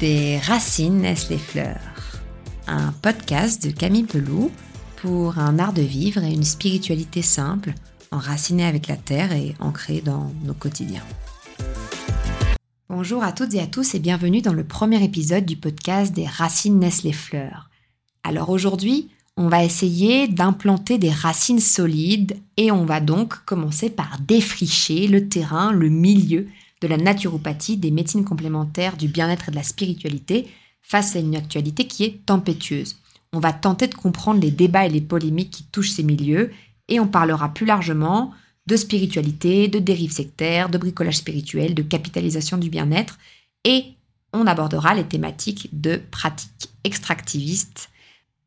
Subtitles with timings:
[0.00, 1.78] Des racines naissent les fleurs?
[2.66, 4.50] Un podcast de Camille Peloux
[4.96, 7.74] pour un art de vivre et une spiritualité simple,
[8.10, 11.04] enracinée avec la terre et ancrée dans nos quotidiens.
[12.88, 16.26] Bonjour à toutes et à tous et bienvenue dans le premier épisode du podcast Des
[16.26, 17.68] racines naissent les fleurs.
[18.22, 24.18] Alors aujourd'hui, on va essayer d'implanter des racines solides et on va donc commencer par
[24.26, 26.46] défricher le terrain, le milieu
[26.80, 30.48] de la naturopathie, des médecines complémentaires, du bien-être et de la spiritualité
[30.82, 32.96] face à une actualité qui est tempétueuse.
[33.32, 36.50] On va tenter de comprendre les débats et les polémiques qui touchent ces milieux
[36.88, 38.32] et on parlera plus largement
[38.66, 43.18] de spiritualité, de dérives sectaires, de bricolage spirituel, de capitalisation du bien-être
[43.64, 43.84] et
[44.32, 47.90] on abordera les thématiques de pratiques extractivistes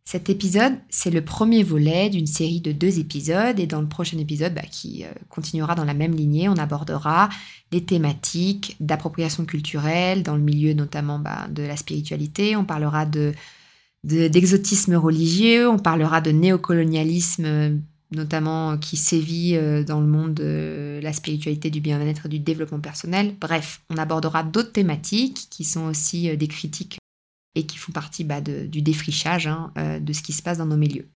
[0.05, 4.17] cet épisode, c'est le premier volet d'une série de deux épisodes et dans le prochain
[4.17, 7.29] épisode, bah, qui euh, continuera dans la même lignée, on abordera
[7.71, 13.33] les thématiques d'appropriation culturelle dans le milieu notamment bah, de la spiritualité, on parlera de
[14.03, 17.79] d'exotisme religieux, on parlera de néocolonialisme
[18.11, 22.79] notamment qui sévit euh, dans le monde de la spiritualité, du bien-être et du développement
[22.79, 23.35] personnel.
[23.39, 26.99] Bref, on abordera d'autres thématiques qui sont aussi euh, des critiques
[27.55, 30.65] et qui font partie bah, du défrichage hein, euh, de ce qui se passe dans
[30.65, 31.09] nos milieux.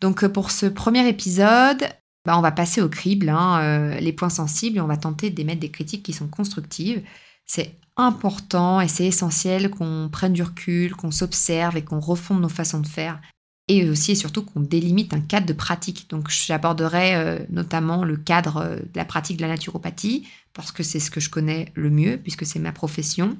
[0.00, 1.84] Donc euh, pour ce premier épisode,
[2.24, 5.30] bah, on va passer au crible, hein, euh, les points sensibles, et on va tenter
[5.30, 7.02] d'émettre des critiques qui sont constructives.
[7.46, 12.48] C'est important et c'est essentiel qu'on prenne du recul, qu'on s'observe et qu'on refonde nos
[12.48, 13.20] façons de faire.
[13.66, 16.08] Et aussi et surtout qu'on délimite un cadre de pratique.
[16.10, 21.10] Donc j'aborderai notamment le cadre de la pratique de la naturopathie, parce que c'est ce
[21.10, 23.36] que je connais le mieux, puisque c'est ma profession.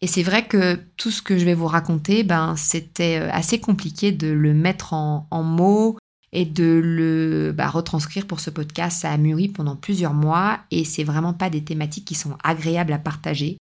[0.00, 3.60] Et c'est vrai que tout ce que je vais vous raconter, ben, c'était euh, assez
[3.60, 5.98] compliqué de le mettre en, mots
[6.32, 9.00] et de le bah, retranscrire pour ce podcast.
[9.00, 12.92] Ça a mûri pendant plusieurs mois et c'est vraiment pas des thématiques qui sont agréables
[12.92, 13.58] à partager.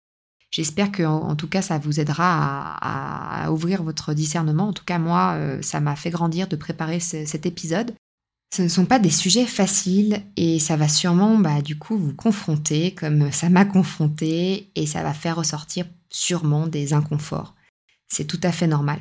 [0.52, 4.70] J'espère que, en, tout cas, ça vous aidera à, ouvrir votre discernement.
[4.70, 7.94] En tout cas, moi, euh, ça m'a fait grandir de préparer cet épisode.
[8.54, 12.14] Ce ne sont pas des sujets faciles et ça va sûrement, bah, du coup, vous
[12.14, 17.56] confronter comme ça m'a confronté et ça va faire ressortir sûrement des inconforts.
[18.08, 19.00] C'est tout à fait normal.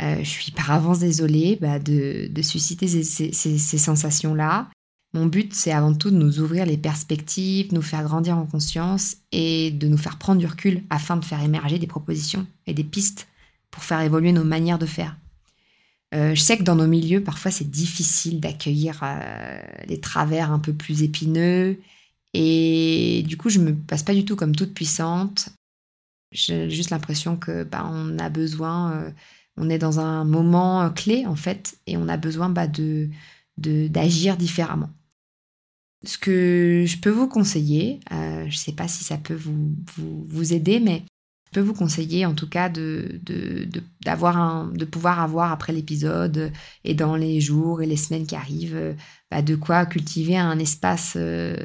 [0.00, 4.68] Euh, je suis par avance désolée bah, de, susciter ces, sensations-là.
[5.14, 9.16] Mon but, c'est avant tout de nous ouvrir les perspectives, nous faire grandir en conscience
[9.32, 12.84] et de nous faire prendre du recul afin de faire émerger des propositions et des
[12.84, 13.26] pistes
[13.70, 15.16] pour faire évoluer nos manières de faire.
[16.14, 20.58] Euh, je sais que dans nos milieux, parfois, c'est difficile d'accueillir euh, les travers un
[20.58, 21.78] peu plus épineux.
[22.34, 25.50] Et du coup, je me passe pas du tout comme toute puissante.
[26.32, 29.10] J'ai juste l'impression que bah, on a besoin, euh,
[29.56, 33.08] on est dans un moment euh, clé en fait, et on a besoin bah, de
[33.56, 34.90] d'agir différemment.
[36.04, 39.74] Ce que je peux vous conseiller, euh, je ne sais pas si ça peut vous,
[39.96, 41.02] vous, aider, mais
[41.50, 43.68] je peux vous conseiller en tout cas de, de,
[44.06, 46.52] un, de pouvoir avoir après l'épisode
[46.84, 48.94] et dans les jours et les semaines qui arrivent,
[49.30, 51.16] bah, de quoi cultiver un espace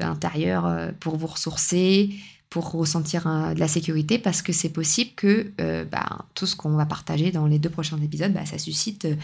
[0.01, 2.11] intérieur pour vous ressourcer
[2.53, 6.75] pour ressentir de la sécurité parce que c'est possible que euh, bah, tout ce qu'on
[6.75, 9.15] va partager dans les deux prochains épisodes, bah, ça suscite euh,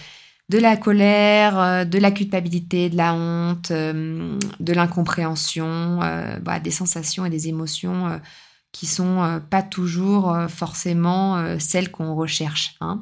[0.50, 6.00] de la colère, euh, de la culpabilité, de la honte, de l'incompréhension,
[6.64, 8.20] des sensations et des émotions
[8.72, 12.76] qui sont pas toujours forcément celles qu'on recherche.
[12.82, 13.00] Hein.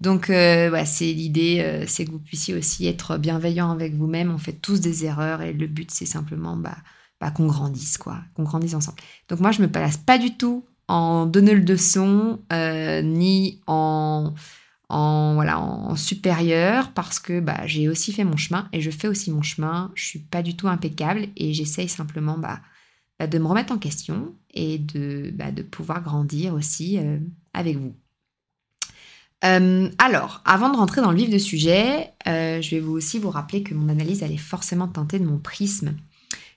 [0.00, 4.30] Donc c'est l'idée, c'est que vous puissiez aussi être bienveillant avec vous-même.
[4.30, 6.76] On fait tous des erreurs et le but c'est simplement bah,
[7.20, 8.98] bah, qu'on grandisse, quoi, qu'on grandisse ensemble.
[9.28, 14.32] Donc moi, je me place pas du tout en donner le son, euh, ni en,
[14.88, 15.62] en, voilà,
[15.96, 19.92] supérieur, parce que bah, j'ai aussi fait mon chemin, et je fais aussi mon chemin,
[19.94, 22.60] je suis pas du tout impeccable, et j'essaye simplement bah,
[23.20, 27.18] bah de me remettre en question, et de, bah, de pouvoir grandir aussi euh,
[27.54, 27.94] avec vous.
[29.44, 33.30] Euh, alors, avant de rentrer dans le vif du sujet, je vais vous aussi vous
[33.30, 35.94] rappeler que mon analyse, elle est forcément teintée de mon prisme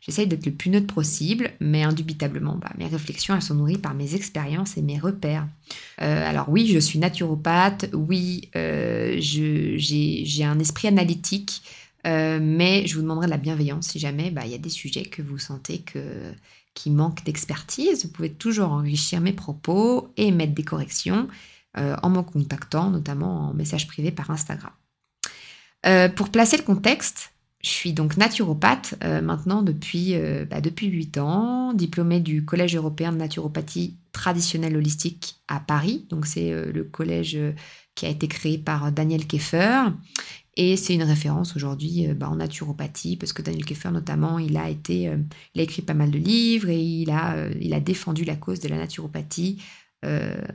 [0.06, 3.94] J'essaye d'être le plus neutre possible, mais indubitablement, bah, mes réflexions, elles sont nourries par
[3.94, 5.48] mes expériences et mes repères.
[6.02, 11.62] Euh, alors oui, je suis naturopathe, oui, euh, j'ai un esprit analytique,
[12.06, 14.70] euh, mais je vous demanderai de la bienveillance si jamais bah, il y a des
[14.70, 16.34] sujets que vous sentez que,
[16.74, 18.06] qui manquent d'expertise.
[18.06, 21.28] Vous pouvez toujours enrichir mes propos et mettre des corrections
[21.76, 24.72] en me contactant, notamment en message privé par Instagram.
[26.16, 27.34] pour placer le contexte,
[27.64, 32.76] je suis donc naturopathe euh, maintenant depuis, euh, bah, depuis 8 ans, diplômée du Collège
[32.76, 36.06] européen de naturopathie traditionnelle holistique à Paris.
[36.10, 37.40] Donc c'est euh, le collège
[37.96, 39.86] qui a été créé par Daniel Keffer.
[40.56, 45.12] Et c'est une référence aujourd'hui bah, en naturopathie, parce que Daniel Keffer notamment, été,
[45.56, 48.60] il a écrit pas mal de livres et il a, il a défendu la cause
[48.60, 49.62] de la naturopathie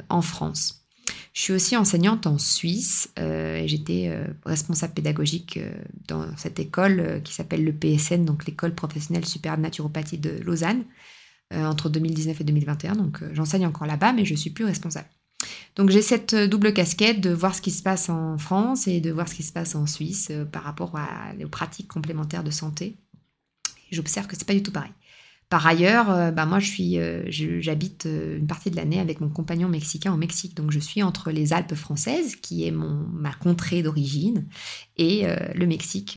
[0.08, 0.84] en France.
[1.32, 5.58] Je suis aussi enseignante en Suisse et j'étais responsable pédagogique
[6.06, 10.84] dans cette école qui s'appelle le PSN, donc l'école professionnelle supérieure de naturopathie de Lausanne,
[11.52, 12.92] entre 2019 et 2021.
[12.94, 15.08] Donc j'enseigne encore là-bas, mais je suis plus responsable.
[15.78, 19.00] Donc j'ai cette euh, double casquette de voir ce qui se passe en France et
[19.00, 20.94] de voir ce qui se passe en Suisse euh, par rapport
[21.40, 22.96] aux pratiques complémentaires de santé.
[23.92, 24.90] J'observe que c'est pas du tout pareil.
[25.48, 30.16] Par ailleurs, euh, bah moi j'habite une partie de l'année avec mon compagnon mexicain au
[30.16, 34.44] Mexique, donc je suis entre les Alpes françaises, qui est ma contrée d'origine,
[34.98, 35.24] et
[35.54, 36.16] le Mexique.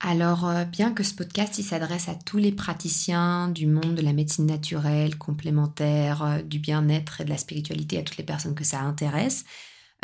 [0.00, 4.12] Alors, euh, bien que ce podcast s'adresse à tous les praticiens du monde de la
[4.12, 8.62] médecine naturelle, complémentaire, euh, du bien-être et de la spiritualité, à toutes les personnes que
[8.62, 9.44] ça intéresse,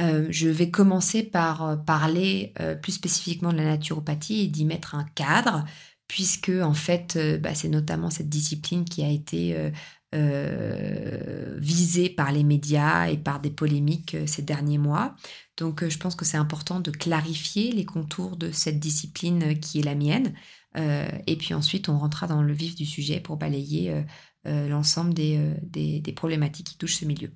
[0.00, 2.52] euh, je vais commencer par parler
[2.82, 5.64] plus spécifiquement de la naturopathie et d'y mettre un cadre,
[6.08, 9.73] puisque en fait, bah, c'est notamment cette discipline qui a été
[10.14, 15.16] visée par les médias et par des polémiques ces derniers mois.
[15.56, 19.55] Donc euh, je pense que c'est important de clarifier les contours de cette discipline euh,
[19.55, 20.34] qui est la mienne.
[20.76, 24.05] Euh, et puis ensuite, on rentrera dans le vif du sujet pour balayer
[24.44, 27.31] l'ensemble des, des, problématiques qui touchent ce milieu.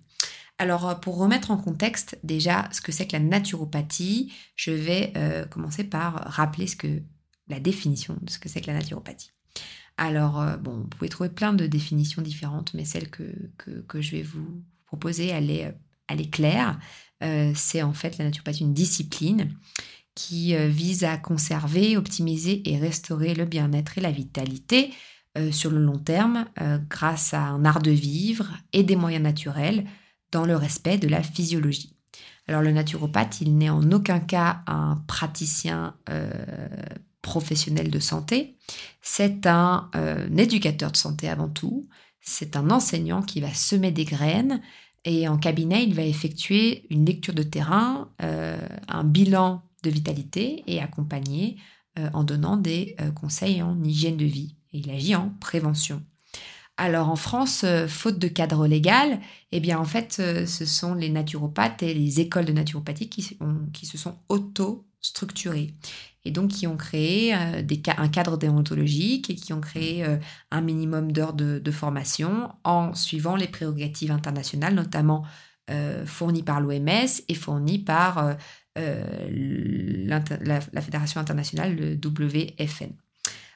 [0.58, 5.12] Alors, pour remettre en contexte déjà ce que c'est que la naturopathie, je vais
[5.50, 7.00] commencer par rappeler ce que,
[7.46, 9.30] la définition de ce que c'est que la naturopathie.
[9.98, 13.24] Alors, bon, vous pouvez trouver plein de définitions différentes, mais celle que,
[14.00, 15.74] je vais vous proposer, elle est,
[16.08, 16.78] est claire.
[17.22, 19.52] Euh, c'est en fait la naturopathie une discipline
[20.14, 24.92] qui euh, vise à conserver, optimiser et restaurer le bien-être et la vitalité
[25.36, 26.46] euh, sur le long terme
[26.88, 29.84] grâce à un art de vivre et des moyens naturels
[30.30, 31.94] dans le respect de la physiologie.
[32.46, 35.94] Alors le naturopathe, il n'est en aucun cas un praticien
[37.28, 38.56] professionnel de santé,
[39.02, 39.90] c'est un
[40.36, 41.88] éducateur de santé avant tout,
[42.20, 44.60] c'est un enseignant qui va semer des graines
[45.04, 48.58] et en cabinet, il va effectuer une lecture de terrain, euh,
[48.88, 51.56] un bilan de vitalité et accompagner
[51.98, 54.56] euh, en donnant des euh, conseils en hygiène de vie.
[54.72, 56.02] Il agit en prévention.
[56.76, 59.18] Alors en France, faute de cadre légal,
[59.50, 60.12] eh bien en fait,
[60.46, 65.74] ce sont les naturopathes et les écoles de naturopathie qui se sont auto-structurées
[66.28, 67.62] et donc qui ont créé euh,
[67.96, 70.18] un cadre déontologique et qui ont créé euh,
[70.50, 75.24] un minimum d'heures de, formation en suivant les prérogatives internationales, notamment
[75.70, 78.36] euh, fournies par l'OMS et fournies par
[78.76, 80.20] la,
[80.82, 82.90] Fédération internationale, le WFN.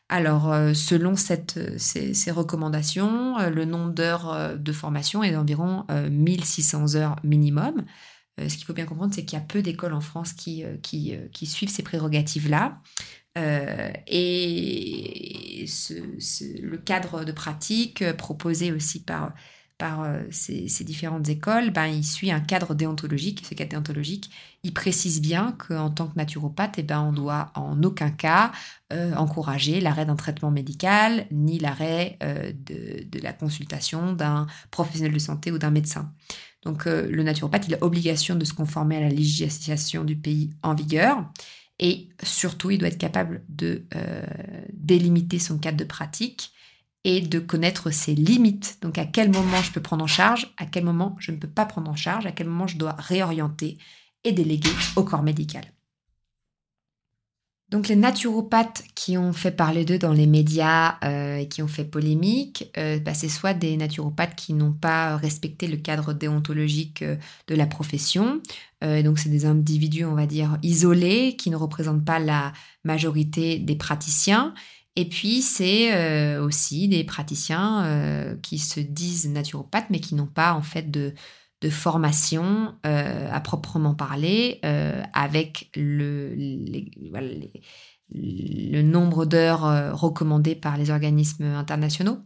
[0.08, 1.44] Alors, selon ces,
[1.78, 7.84] ces, recommandations, le nombre d'heures de formation est d'environ 1600 heures minimum.
[8.40, 10.64] Euh, ce qu'il faut bien comprendre, c'est qu'il y a peu d'écoles en France qui,
[10.64, 12.80] euh, euh, suivent ces prérogatives-là.
[14.06, 15.66] et
[16.60, 19.34] le cadre de pratique proposé aussi par,
[20.30, 23.44] ces, différentes écoles, ben, il suit un cadre déontologique.
[23.48, 24.30] Ce cadre déontologique,
[24.62, 28.52] il précise bien qu'en tant que naturopathe, eh ben, on doit en aucun cas
[29.16, 35.58] encourager l'arrêt d'un traitement médical, ni l'arrêt de, la consultation d'un professionnel de santé ou
[35.58, 36.12] d'un médecin.
[36.62, 40.50] Donc euh, le naturopathe, il a obligation de se conformer à la législation du pays
[40.62, 41.24] en vigueur.
[41.78, 44.24] Et surtout, il doit être capable de euh,
[44.72, 46.52] délimiter son cadre de pratique
[47.04, 48.78] et de connaître ses limites.
[48.82, 51.48] Donc à quel moment je peux prendre en charge, à quel moment je ne peux
[51.48, 53.78] pas prendre en charge, à quel moment je dois réorienter
[54.22, 55.64] et déléguer au corps médical.
[57.72, 61.68] Donc les naturopathes qui ont fait parler d'eux dans les médias euh, et qui ont
[61.68, 67.00] fait polémique, euh, bah, c'est soit des naturopathes qui n'ont pas respecté le cadre déontologique
[67.00, 68.42] euh, de la profession,
[68.82, 72.52] donc c'est des individus, on va dire, isolés, qui ne représentent pas la
[72.82, 74.54] majorité des praticiens.
[74.96, 80.62] Et puis c'est aussi des praticiens qui se disent naturopathes, mais qui n'ont pas en
[80.62, 81.14] fait de,
[81.62, 86.34] de formation euh, à proprement parler, euh, avec le,
[88.14, 92.18] le nombre d'heures euh, recommandées par les organismes internationaux.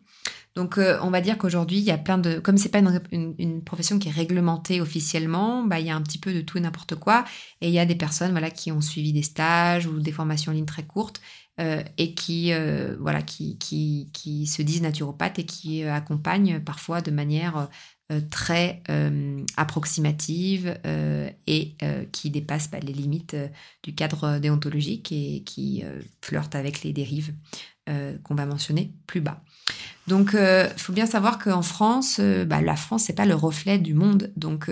[0.54, 2.38] Donc, on va dire qu'aujourd'hui, il y a plein de.
[2.38, 6.00] Comme c'est pas une, une, profession qui est réglementée officiellement, bah, il y a un
[6.00, 7.26] petit peu de tout et n'importe quoi.
[7.60, 10.52] Et il y a des personnes voilà, qui ont suivi des stages ou des formations
[10.52, 11.20] en ligne très courtes
[11.58, 12.52] et qui,
[12.98, 17.68] voilà, qui, qui, qui, se disent naturopathes et qui accompagnent parfois de manière
[18.30, 21.74] très euh, approximative euh, et
[22.12, 23.36] qui dépasse bah, les limites
[23.82, 25.84] du cadre déontologique et qui
[26.20, 27.32] flirte avec les dérives
[28.24, 29.40] qu'on va mentionner plus bas.
[30.08, 33.94] Donc, il faut bien savoir qu'en France, bah, la France, c'est pas le reflet du
[33.94, 34.32] monde.
[34.36, 34.70] Donc,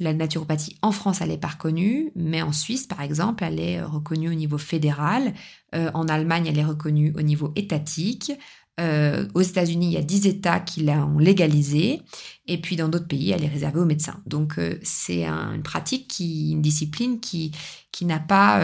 [0.00, 3.82] la naturopathie en France, elle est pas reconnue, mais en Suisse, par exemple, elle est
[3.82, 5.32] reconnue au niveau fédéral.
[5.72, 8.32] en Allemagne, elle est reconnue au niveau étatique.
[8.78, 12.02] Aux États-Unis, il y a 10 États qui l'ont légalisée.
[12.46, 14.20] Et puis dans d'autres pays, elle est réservée aux médecins.
[14.26, 17.52] Donc c'est une pratique une discipline qui
[17.90, 18.60] qui n'a pas,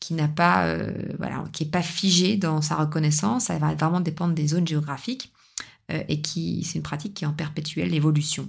[0.00, 0.76] qui n'a pas,
[1.18, 3.44] voilà, qui est pas figée dans sa reconnaissance.
[3.44, 5.32] Ça va vraiment dépendre des zones géographiques
[5.88, 8.48] et qui c'est une pratique qui est en perpétuelle évolution.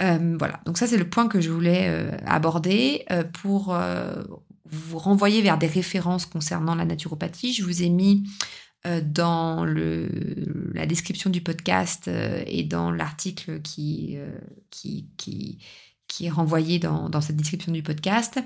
[0.00, 3.72] voilà, donc ça c'est le point que je voulais aborder pour
[4.72, 7.52] vous renvoyer vers des références concernant la naturopathie.
[7.52, 10.08] Je vous ai mis euh, dans le,
[10.74, 14.38] la description du podcast euh, et dans l'article qui, euh,
[14.70, 15.58] qui, qui,
[16.08, 18.40] qui, est renvoyé dans, dans, cette description du podcast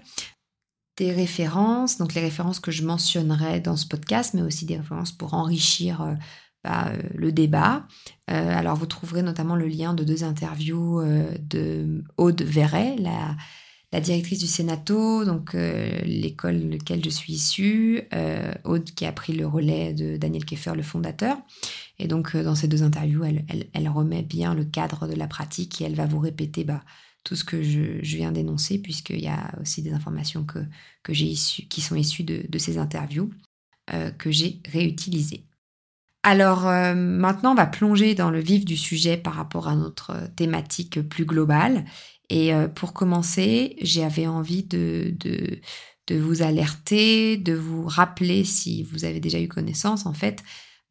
[0.98, 5.12] des références, donc les références que je mentionnerai dans ce podcast, mais aussi des références
[5.12, 6.16] pour enrichir
[6.64, 7.86] bah, le débat.
[8.28, 11.02] alors vous trouverez notamment le lien de deux interviews
[11.38, 13.36] de Aude Verret, la
[13.92, 19.06] la directrice du Sénato, donc euh, l'école de laquelle je suis issue, euh, Aude qui
[19.06, 21.38] a pris le relais de Daniel Keffer, le fondateur.
[21.98, 25.80] Et donc euh, dans ces deux interviews, elle, remet bien le cadre de la pratique
[25.80, 26.82] et elle va vous répéter bah,
[27.22, 30.58] tout ce que je, viens d'énoncer, puisqu'il y a aussi des informations que,
[31.12, 33.30] qui sont issues de ces interviews
[34.18, 35.44] que j'ai réutilisées.
[36.22, 36.62] Alors
[36.94, 41.24] maintenant, on va plonger dans le vif du sujet par rapport à notre thématique plus
[41.24, 41.84] globale.
[42.30, 49.04] Et euh, pour commencer, j'avais envie de, de, vous alerter, de vous rappeler, si vous
[49.04, 50.42] avez déjà eu connaissance, en fait,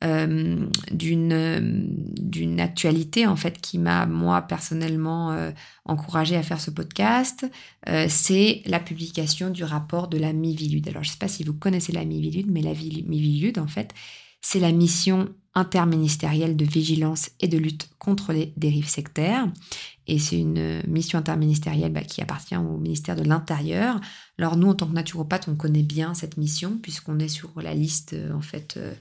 [0.03, 5.51] euh, d'une actualité en fait qui m'a moi personnellement euh,
[5.85, 7.45] encouragée à faire ce podcast,
[7.87, 10.89] euh, c'est la publication du rapport de la Mivilude.
[10.89, 13.93] Alors je ne sais pas si vous connaissez la Mivilude, mais la Mivilude en fait,
[14.41, 19.47] c'est la mission interministérielle de vigilance et de lutte contre les dérives sectaires.
[20.07, 23.99] Et c'est une mission interministérielle bah, qui appartient au ministère de l'Intérieur.
[24.37, 27.73] Alors nous, en tant que naturopathe, on connaît bien cette mission puisqu'on est sur la
[27.73, 28.93] liste euh, en fait euh,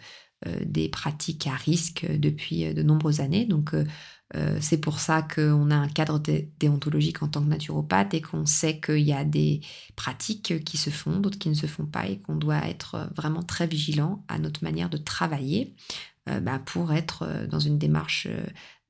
[0.47, 3.45] euh, des pratiques à risque depuis de nombreuses années.
[3.45, 3.73] Donc
[4.59, 6.21] c'est pour ça qu'on a un cadre
[6.59, 9.61] déontologique en tant que naturopathe et qu'on sait qu'il y a des
[9.95, 13.45] pratiques qui se font, d'autres qui ne se font pas et qu'on doit être vraiment
[13.45, 15.77] très vigilant à notre manière de travailler
[16.27, 18.29] bah, pour être dans une démarche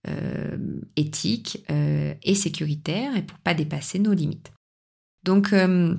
[0.06, 0.58] euh,
[0.96, 4.52] éthique euh, et sécuritaire et pour pas dépasser nos limites.
[5.26, 5.96] Euh,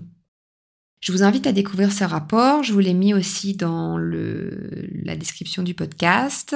[1.01, 2.63] je vous invite à découvrir ce rapport.
[2.63, 6.55] Je vous l'ai mis aussi dans le, la description du podcast.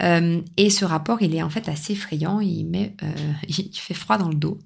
[0.00, 2.40] et ce rapport, il est en fait assez effrayant.
[2.40, 2.94] Il, met,
[3.48, 4.58] il fait froid dans le dos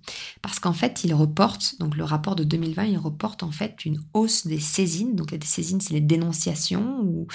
[0.42, 4.00] parce qu'en fait, il reporte, donc le rapport de 2020, il reporte en fait une
[4.14, 5.14] hausse des saisines.
[5.14, 7.28] Donc les saisines, c'est les dénonciations ou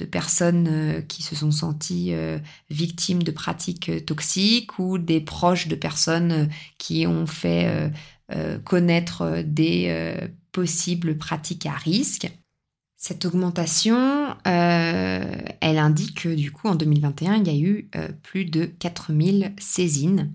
[0.00, 2.38] de personnes euh, qui se sont senties euh,
[2.70, 7.90] victimes de pratiques euh, toxiques ou des proches de personnes qui ont fait
[8.64, 10.16] connaître des
[10.52, 12.30] possibles pratiques à risque.
[12.96, 17.90] Cette augmentation, elle indique que du coup en 2021, il y a eu
[18.22, 20.34] plus de 4000 saisines.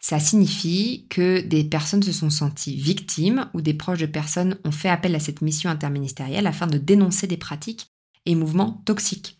[0.00, 4.72] Ça signifie que des personnes se sont senties victimes ou des proches de personnes ont
[4.72, 7.90] fait appel à cette mission interministérielle afin de dénoncer des pratiques
[8.26, 9.38] et mouvements toxiques.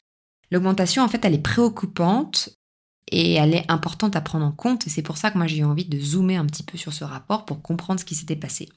[0.50, 2.50] L'augmentation, en fait, elle est préoccupante
[3.10, 4.84] et elle est importante à prendre en compte.
[4.86, 7.04] C'est pour ça que moi, j'ai eu envie de zoomer un petit peu sur ce
[7.04, 8.68] rapport pour comprendre ce qui s'était passé.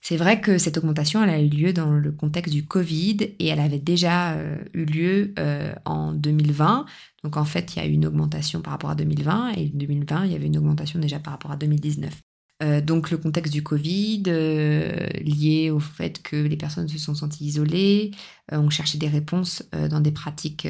[0.00, 3.60] C'est vrai que cette augmentation, a eu lieu dans le contexte du Covid et elle
[3.60, 6.86] avait déjà euh, eu lieu euh, en 2020.
[7.24, 9.76] Donc en fait, il y a eu une augmentation par rapport à 2020 et en
[9.78, 12.14] 2020, il y avait une augmentation déjà par rapport à 2019.
[12.62, 17.14] Euh, donc le contexte du Covid, euh, lié au fait que les personnes se sont
[17.14, 18.10] senties isolées,
[18.52, 20.66] euh, ont cherché des réponses dans des pratiques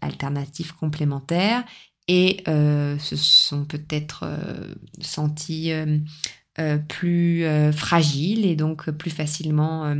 [0.00, 1.64] alternatives complémentaires
[2.08, 4.24] et se sont peut-être
[6.56, 9.94] senties plus fragiles et donc plus facilement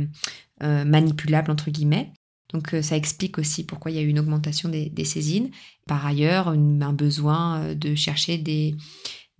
[0.61, 2.11] manipulables entre guillemets.
[2.53, 5.49] Donc ça explique aussi pourquoi il y a eu une augmentation des, saisines.
[5.87, 8.75] Par ailleurs, un besoin de chercher des,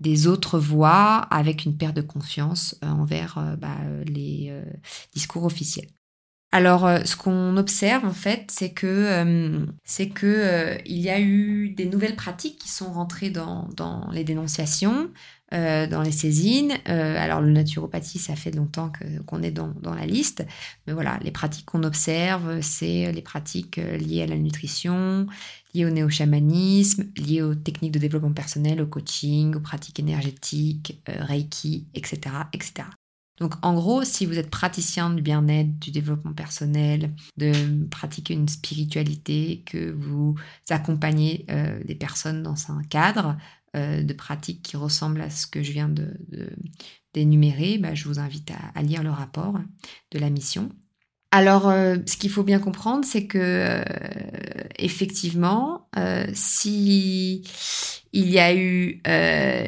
[0.04, 4.64] des autres voix avec une perte de confiance euh, envers euh, bah, les euh,
[5.14, 5.88] discours officiels.
[6.52, 11.88] Alors, ce qu'on observe en fait, c'est que c'est que il y a eu des
[11.88, 15.10] nouvelles pratiques qui sont rentrées dans, dans les dénonciations,
[15.54, 16.74] dans les saisines.
[16.86, 18.92] alors, le naturopathie, ça fait longtemps
[19.26, 20.46] qu'on est dans, la liste,
[20.88, 25.28] mais voilà, les pratiques qu'on observe, c'est les pratiques liées à la nutrition,
[25.74, 31.24] liées au néo-chamanisme, liées aux techniques de développement personnel, au coaching, aux pratiques énergétiques, euh,
[31.24, 32.88] Reiki, etc., etc.
[33.40, 37.52] Donc en gros, si vous êtes praticien du bien-être, du développement personnel, de
[37.90, 40.36] pratiquer une spiritualité, que vous
[40.70, 43.36] accompagnez euh, des personnes dans un cadre
[43.76, 45.90] euh, de pratiques qui ressemble à ce que je viens
[47.14, 49.58] d'énumérer, de, bah, je vous invite à, lire le rapport
[50.12, 50.70] de la mission.
[51.32, 53.84] Alors, ce qu'il faut bien comprendre, c'est que
[54.78, 55.90] effectivement,
[56.32, 57.44] si
[58.12, 59.02] il y a eu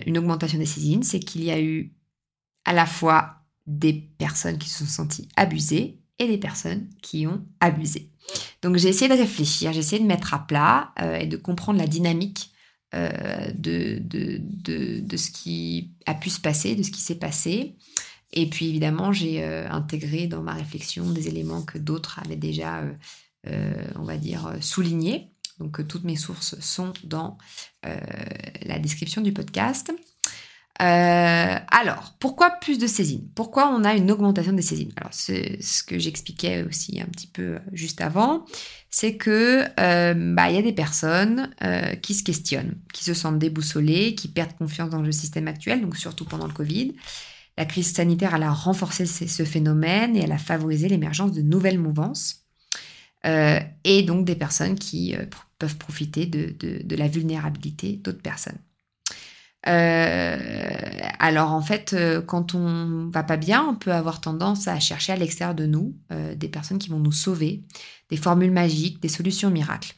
[0.05, 1.91] une augmentation des saisines, c'est qu'il y a eu
[2.65, 7.43] à la fois des personnes qui se sont senties abusées et des personnes qui ont
[7.59, 8.11] abusé.
[8.61, 11.79] Donc j'ai essayé de réfléchir, j'ai essayé de mettre à plat euh, et de comprendre
[11.79, 12.51] la dynamique
[12.95, 17.75] euh, de, de, ce qui a pu se passer, de ce qui s'est passé.
[18.33, 22.83] Et puis évidemment, j'ai euh, intégré dans ma réflexion des éléments que d'autres avaient déjà,
[23.95, 25.31] on va dire, soulignés.
[25.59, 27.37] Donc toutes mes sources sont dans
[27.83, 29.93] la description du podcast.
[30.81, 33.29] Euh, alors, pourquoi plus de saisines?
[33.33, 34.91] Pourquoi on a une augmentation des saisines?
[34.97, 38.45] Alors, ce que j'expliquais aussi un petit peu euh, juste avant,
[38.89, 41.49] c'est que euh, bah, il y a des personnes
[42.01, 45.97] qui se questionnent, qui se sentent déboussolées, qui perdent confiance dans le système actuel, donc
[45.97, 46.93] surtout pendant le Covid.
[47.57, 52.45] La crise sanitaire, a renforcé ce phénomène et elle a favorisé l'émergence de nouvelles mouvances.
[53.23, 55.15] et donc des personnes qui
[55.57, 58.59] peuvent profiter de la vulnérabilité d'autres personnes.
[59.67, 60.37] Euh,
[61.19, 65.13] alors en fait, euh, quand on va pas bien, on peut avoir tendance à chercher
[65.13, 67.63] à l'extérieur de nous euh, des personnes qui vont nous sauver,
[68.09, 69.95] des formules magiques, des solutions miracles.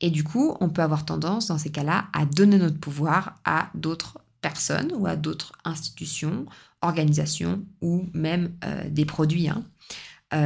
[0.00, 3.70] Et du coup, on peut avoir tendance dans ces cas-là à donner notre pouvoir à
[3.74, 6.46] d'autres personnes ou à d'autres institutions,
[6.82, 8.54] organisations ou même
[8.90, 9.48] des produits.
[9.48, 9.64] Hein.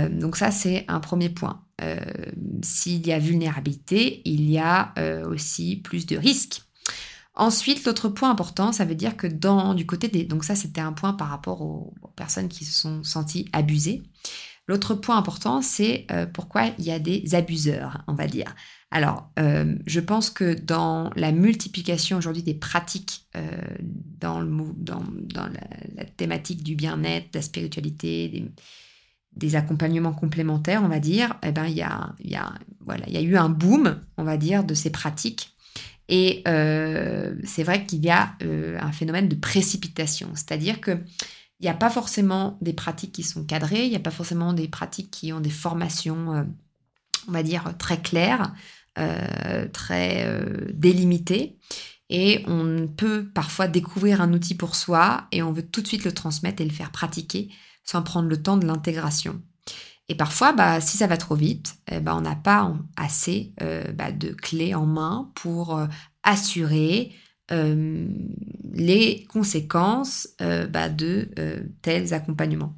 [0.08, 1.64] donc ça, c'est un premier point.
[2.62, 4.94] S'il y a vulnérabilité, il y a
[5.26, 6.62] aussi plus de risques.
[7.40, 10.24] Ensuite, l'autre point important, ça veut dire que dans du côté des...
[10.24, 14.02] Donc ça, c'était un point par rapport aux, personnes qui se sont senties abusées.
[14.68, 18.54] L'autre point important, c'est euh, pourquoi il y a des abuseurs, on va dire.
[18.90, 23.48] Alors, euh, je pense que dans la multiplication aujourd'hui des pratiques euh,
[23.86, 28.52] dans, le, dans, dans la, thématique du bien-être, de la spiritualité, des,
[29.32, 33.08] des, accompagnements complémentaires, on va dire, eh ben, il, y a, il, y a, voilà,
[33.08, 35.49] il y a eu un boom, on va dire, de ces pratiques
[36.10, 41.04] et euh, c'est vrai qu'il y a euh, un phénomène de précipitation, c'est-à-dire qu'il
[41.62, 44.66] n'y a pas forcément des pratiques qui sont cadrées, il n'y a pas forcément des
[44.66, 46.42] pratiques qui ont des formations, euh,
[47.28, 48.52] on va dire, très claires,
[49.72, 50.42] très
[50.74, 51.58] délimitées.
[52.10, 56.04] Et on peut parfois découvrir un outil pour soi et on veut tout de suite
[56.04, 57.48] le transmettre et le faire pratiquer
[57.84, 59.40] sans prendre le temps de l'intégration.
[60.10, 64.10] Et parfois, bah, si ça va trop vite, ben, on n'a pas assez euh, bah,
[64.10, 65.86] de clés en main pour euh,
[66.24, 67.12] assurer
[67.52, 68.08] euh,
[68.72, 71.30] les conséquences bah, de
[71.82, 72.74] tels accompagnements.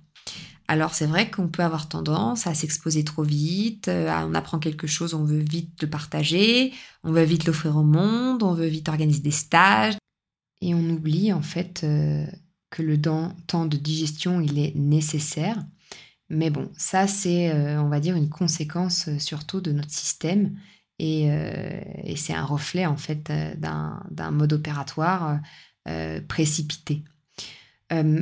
[0.68, 5.12] Alors c'est vrai qu'on peut avoir tendance à s'exposer trop vite, on apprend quelque chose,
[5.12, 9.20] on veut vite le partager, on veut vite l'offrir au monde, on veut vite organiser
[9.20, 9.96] des stages,
[10.62, 11.84] et on oublie en fait
[12.70, 15.62] que le temps de digestion il est nécessaire
[16.32, 20.56] mais bon, ça, c'est, euh, on va dire, une conséquence euh, surtout de notre système.
[20.98, 21.80] Et, euh,
[22.16, 25.40] c'est un reflet, en fait, d'un mode opératoire
[26.28, 27.02] précipité.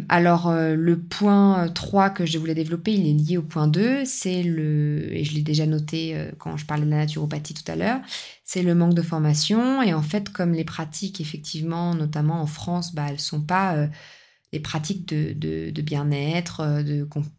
[0.09, 4.05] alors, le point 3 que je voulais développer, il est lié au point 2.
[4.05, 7.77] C'est le, et je l'ai déjà noté quand je parlais de la naturopathie tout à
[7.77, 8.01] l'heure,
[8.45, 9.83] c'est le manque de formation.
[9.83, 13.89] Et en fait, comme les pratiques, effectivement, notamment en France, bah, elles ne sont pas
[14.53, 16.83] des pratiques de, bien-être, euh,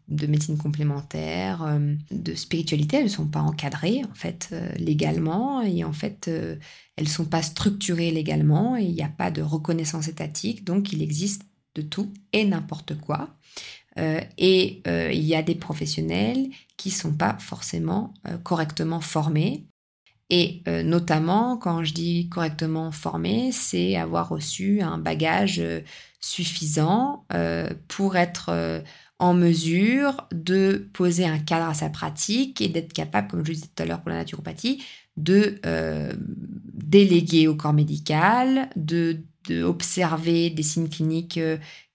[0.08, 5.62] de, médecine complémentaire, euh, de spiritualité, elles ne sont pas encadrées en fait euh, légalement.
[5.62, 8.76] Et en fait elles ne sont pas structurées légalement.
[8.76, 11.42] Et il n'y a pas de reconnaissance étatique, donc il existe
[11.74, 13.34] de tout et n'importe quoi.
[13.96, 19.66] et il y a des professionnels qui ne sont pas forcément correctement formés
[20.34, 25.82] et euh, notamment, quand je dis correctement formé, c'est avoir reçu un bagage euh,
[26.20, 28.82] suffisant euh, pour être
[29.18, 33.66] en mesure de poser un cadre à sa pratique et d'être capable, comme je disais
[33.66, 34.82] tout à l'heure pour la naturopathie,
[35.18, 35.60] de
[36.72, 41.38] déléguer au corps médical, de, de, des signes cliniques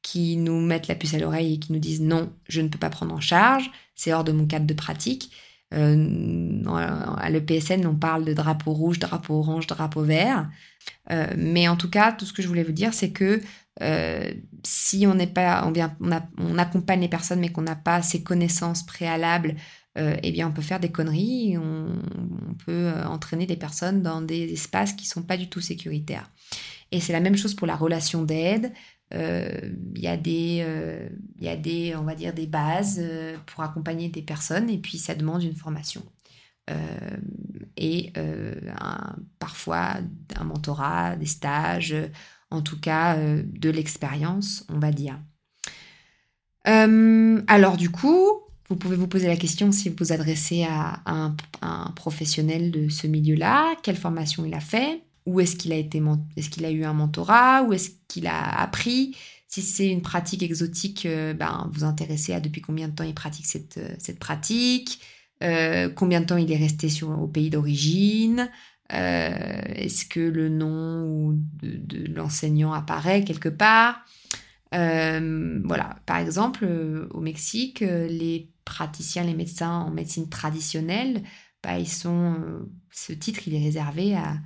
[0.03, 2.79] qui nous mettent la puce à l'oreille et qui nous disent non, je ne peux
[2.79, 5.31] pas prendre en charge, c'est hors de mon cadre de pratique
[5.73, 6.63] euh,
[7.17, 10.49] à l'EPSN, on parle de drapeau rouge, drapeau orange, drapeau vert.
[11.11, 13.41] Euh, mais en tout cas, tout ce que je voulais vous dire, c'est que
[13.81, 15.95] euh, si on n'est pas, on, vient,
[16.37, 19.55] on, accompagne les personnes, mais qu'on n'a pas ces connaissances préalables,
[20.21, 21.57] eh bien, on peut faire des conneries.
[21.57, 21.87] On,
[22.49, 26.29] on, peut entraîner des personnes dans des espaces qui sont pas du tout sécuritaires.
[26.91, 28.71] Et c'est la même chose pour la relation d'aide.
[29.13, 29.49] Euh,
[29.95, 31.07] il y a des, euh,
[31.39, 34.97] y a des, on va dire, des bases euh, pour accompagner des personnes et puis
[34.97, 36.03] ça demande une formation.
[37.77, 38.11] et
[39.39, 39.99] parfois
[40.35, 41.95] un mentorat, des stages,
[42.51, 45.17] en tout cas de l'expérience, on va dire.
[46.65, 51.37] alors du coup, Vous pouvez vous poser la question si vous vous adressez à un,
[51.61, 56.01] un professionnel de ce milieu-là, quelle formation il a fait, où est-ce qu'il a été,
[56.37, 59.15] est-ce qu'il a eu un mentorat, où est-ce qu'il a appris?
[59.49, 63.13] Si c'est une pratique exotique, euh, ben, vous intéressez à depuis combien de temps il
[63.13, 65.01] pratique cette, euh, cette pratique,
[65.43, 68.49] euh, combien de temps il est resté sur, au pays d'origine,
[68.89, 74.05] est-ce que le nom de, de l'enseignant apparaît quelque part?
[74.71, 76.65] voilà, par exemple,
[77.11, 81.23] au Mexique, les praticiens, les médecins en médecine traditionnelle,
[81.61, 82.61] bah, ils sont,
[82.91, 84.37] ce titre, il est réservé à,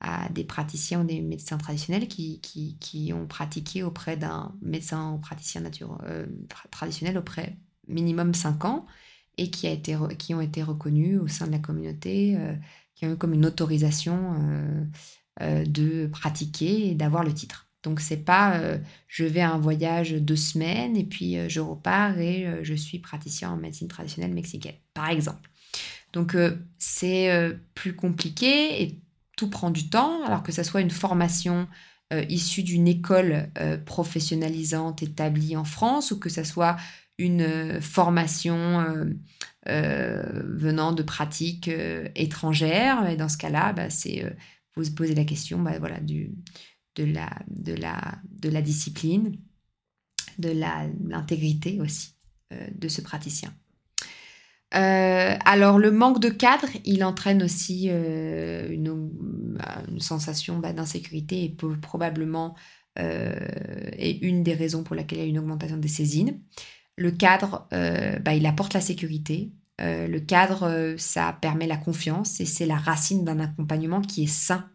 [0.00, 5.18] à des praticiens ou des médecins traditionnels qui, qui, ont pratiqué auprès d'un médecin ou
[5.18, 5.62] praticien
[6.04, 6.26] euh,
[6.70, 7.56] traditionnel auprès
[7.88, 8.86] minimum 5 ans
[9.38, 12.54] et qui, a été, qui ont été reconnus au sein de la communauté, euh,
[12.94, 14.36] qui ont eu comme une autorisation
[15.40, 17.68] euh, de pratiquer et d'avoir le titre.
[17.82, 18.78] Donc c'est pas
[19.08, 23.50] je vais à un voyage deux semaines et puis je repars et je suis praticien
[23.50, 25.50] en médecine traditionnelle mexicaine, par exemple.
[26.14, 26.34] Donc
[26.78, 27.28] c'est
[27.74, 29.03] plus compliqué et
[29.36, 31.68] tout prend du temps, alors que ce soit une formation
[32.12, 36.76] euh, issue d'une école euh, professionnalisante établie en France ou que ce soit
[37.18, 39.16] une euh, formation
[39.66, 41.70] venant de pratiques
[42.14, 43.16] étrangères.
[43.16, 44.36] Dans ce cas-là, bah, c'est
[44.76, 49.38] vous posez la question bah, voilà, de la discipline,
[50.38, 52.14] de l'intégrité aussi
[52.50, 53.54] de ce praticien.
[54.74, 59.10] Euh, alors le manque de cadre, il entraîne aussi euh, une,
[59.98, 62.56] sensation bah, d'insécurité et peut probablement
[62.98, 63.32] euh,
[63.92, 66.40] est une des raisons pour laquelle il y a une augmentation des saisines.
[66.96, 69.52] Le cadre, bah, il apporte la sécurité.
[69.80, 74.70] le cadre, ça permet la confiance et c'est la racine d'un accompagnement qui est sain.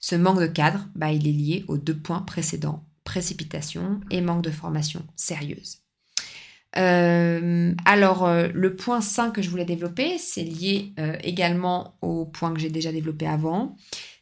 [0.00, 4.42] Ce manque de cadre, bah, il est lié aux deux points précédents, précipitation et manque
[4.42, 5.85] de formation sérieuse.
[6.76, 12.26] Euh, alors, euh, le point 5 que je voulais développer, c'est lié euh, également au
[12.26, 13.76] point que j'ai déjà développé avant.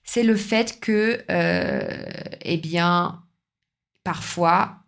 [0.04, 3.22] C'est le fait que, eh bien,
[4.04, 4.80] parfois,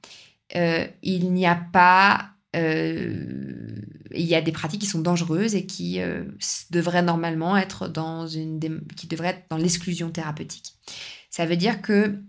[0.55, 2.33] il n'y a pas...
[2.55, 6.01] il y a des pratiques qui sont dangereuses et qui
[6.71, 8.27] devraient normalement être dans
[9.59, 10.75] l'exclusion thérapeutique.
[11.31, 12.21] Ça veut dire que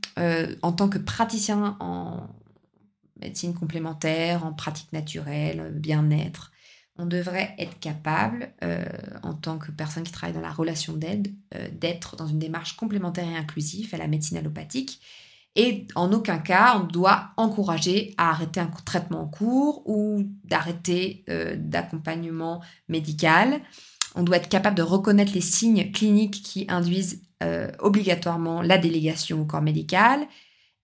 [0.61, 2.29] en tant que praticien en,
[3.21, 6.51] médecine complémentaire, en pratique naturelle, bien-être.
[6.99, 8.83] On devrait être capable, euh,
[9.21, 12.75] en tant que personne qui travaille dans la relation d'aide, euh, d'être dans une démarche
[12.75, 14.99] complémentaire et inclusive à la médecine allopathique.
[15.55, 21.23] Et en aucun cas, on doit encourager à arrêter un traitement en cours ou d'arrêter
[21.29, 23.61] euh, d'accompagnement médical.
[24.15, 27.21] On doit être capable de reconnaître les signes cliniques qui induisent
[27.77, 30.27] obligatoirement la délégation au corps médical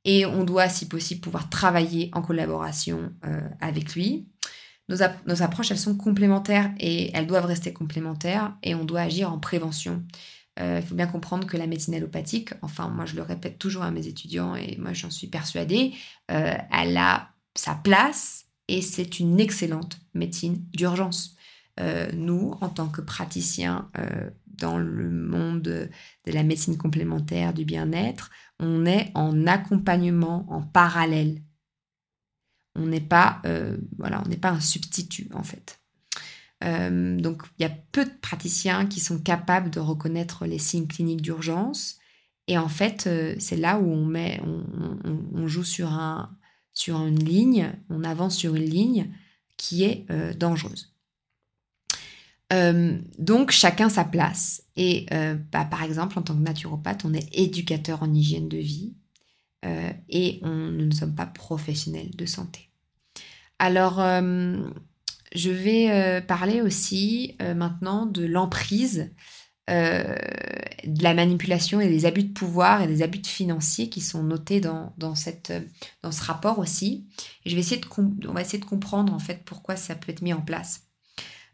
[0.06, 4.28] et on doit, si possible, pouvoir travailler en collaboration euh, avec lui.
[4.90, 5.02] Nos,
[5.42, 10.04] approches, elles sont complémentaires et elles doivent rester complémentaires et on doit agir en prévention.
[10.60, 13.84] Euh, il faut bien comprendre que la médecine allopathique, enfin moi je le répète toujours
[13.84, 15.94] à mes étudiants et moi j'en suis persuadée,
[16.30, 21.38] euh, elle a sa place et c'est une excellente médecine d'urgence.
[22.14, 23.90] nous, en tant que praticiens
[24.46, 25.90] dans le monde de
[26.28, 28.30] la médecine complémentaire, du bien-être,
[28.64, 31.42] on est en accompagnement en parallèle.
[32.76, 35.80] On n'est pas, euh, un substitut en fait.
[36.64, 40.88] Euh, donc il y a peu de praticiens qui sont capables de reconnaître les signes
[40.88, 41.98] cliniques d'urgence.
[42.48, 45.92] Et en fait, euh, c'est là où on met, on, joue sur
[46.88, 49.14] une ligne, on avance sur une ligne
[49.58, 50.93] qui est dangereuse.
[52.54, 54.64] Euh, donc chacun sa place.
[54.76, 58.58] Et euh, bah, par exemple, en tant que naturopathe, on est éducateur en hygiène de
[58.58, 58.94] vie
[59.66, 62.70] euh, et on, nous ne sommes pas professionnels de santé.
[63.60, 64.02] Alors,
[65.36, 69.10] je vais parler aussi maintenant de l'emprise,
[69.70, 74.60] de la manipulation et des abus de pouvoir et des abus financiers qui sont notés
[74.60, 75.54] dans, dans, cette,
[76.02, 77.08] dans ce rapport aussi.
[77.46, 77.88] Et je vais essayer de,
[78.28, 80.83] on va essayer de comprendre en fait pourquoi ça peut être mis en place.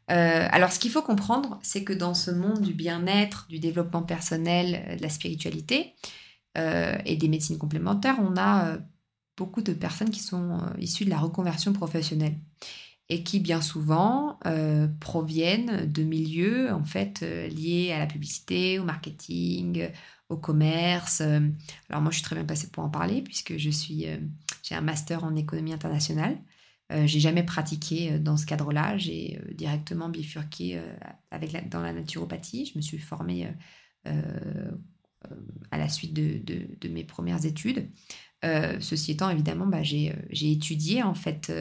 [0.10, 4.02] Euh, alors, ce qu'il faut comprendre, c'est que dans ce monde du bien-être, du développement
[4.02, 5.94] personnel, euh, de la spiritualité
[6.58, 8.78] euh, et des médecines complémentaires, on a
[9.38, 12.36] beaucoup de personnes qui sont issues de la reconversion professionnelle
[13.08, 14.38] et qui bien souvent
[15.00, 19.90] proviennent de milieux en fait liés à la publicité, au marketing,
[20.28, 21.22] au commerce.
[21.22, 24.06] Alors moi, je suis très bien placée pour en parler puisque je suis
[24.62, 26.38] j'ai un master en économie internationale.
[26.92, 28.98] Euh, j'ai jamais pratiqué euh, dans ce cadre-là.
[28.98, 30.82] J'ai euh, directement bifurqué
[31.32, 32.66] avec dans la naturopathie.
[32.66, 33.48] Je me suis formée
[35.72, 37.90] à la suite de, mes premières études.
[38.44, 40.16] ceci étant, évidemment, bah, j'ai
[40.52, 41.52] étudié en fait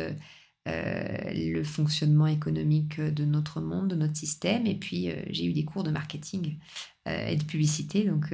[0.67, 4.67] le fonctionnement économique de notre monde, de notre système.
[4.67, 6.59] Et puis, j'ai eu des cours de marketing
[7.07, 8.05] et de publicité.
[8.05, 8.33] Donc,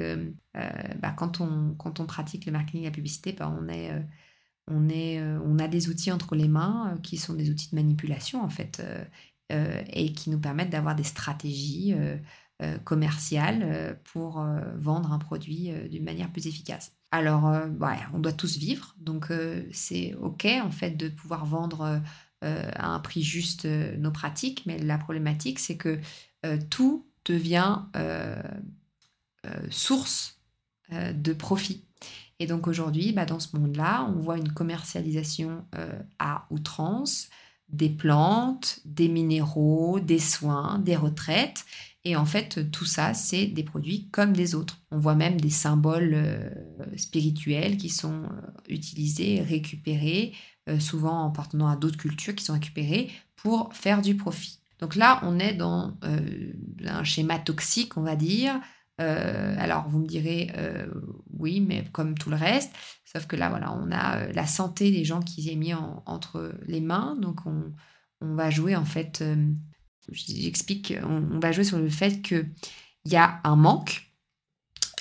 [0.54, 1.74] bah, quand, on,
[2.06, 3.90] pratique le marketing et la publicité, bah, on est
[4.68, 8.42] on, est, on a des outils entre les mains qui sont des outils de manipulation
[8.42, 8.82] en fait
[9.50, 11.94] et qui nous permettent d'avoir des stratégies
[12.62, 16.92] euh, commercial euh, pour euh, vendre un produit d'une manière plus efficace.
[17.10, 17.52] Alors,
[18.12, 19.32] on doit tous vivre, donc
[19.72, 22.00] c'est OK en fait de pouvoir vendre
[22.40, 26.00] à un prix juste nos pratiques, mais la problématique c'est que
[26.70, 27.82] tout devient
[29.70, 30.40] source
[30.90, 31.84] de profit.
[32.44, 35.64] Et donc aujourd'hui, bah, dans ce monde-là, on voit une commercialisation
[36.18, 37.30] à outrance
[37.68, 41.64] des plantes, des minéraux, des soins, des retraites.
[42.04, 44.78] Et en fait, tout ça, c'est des produits comme des autres.
[44.90, 46.50] On voit même des symboles euh,
[46.96, 48.28] spirituels qui sont euh,
[48.68, 50.34] utilisés, récupérés,
[50.68, 54.58] euh, souvent en appartenant à d'autres cultures qui sont récupérés pour faire du profit.
[54.80, 55.96] Donc là, on est dans
[56.84, 58.60] un schéma toxique, on va dire.
[58.98, 60.50] Alors, vous me direz,
[61.32, 62.72] oui, mais comme tout le reste,
[63.04, 66.80] sauf que là, voilà, on a la santé des gens qui est mis entre les
[66.80, 67.16] mains.
[67.20, 67.72] Donc, on,
[68.20, 69.22] va jouer en fait
[70.12, 72.50] J'explique, on, va jouer sur le fait qu'il
[73.06, 74.10] y a un manque.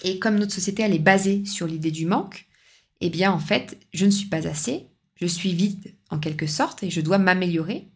[0.03, 2.47] Et comme notre société, elle est basée sur l'idée du manque,
[3.01, 6.84] eh bien, en fait, je ne suis pas assez, je suis vide en quelque sorte
[6.84, 7.89] et je dois m'améliorer.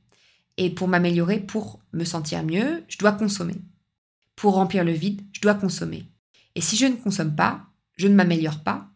[0.58, 3.56] Et pour m'améliorer, pour me sentir mieux, je dois consommer.
[4.38, 6.06] Pour remplir le vide, je dois consommer.
[6.56, 7.66] Et si je ne consomme pas,
[7.98, 8.88] je ne m'améliore pas.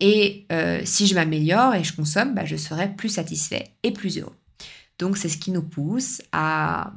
[0.00, 4.18] Et euh, si je m'améliore et je consomme, bah, je serai plus satisfait et plus
[4.18, 4.36] heureux.
[4.98, 6.92] Donc c'est ce qui nous pousse à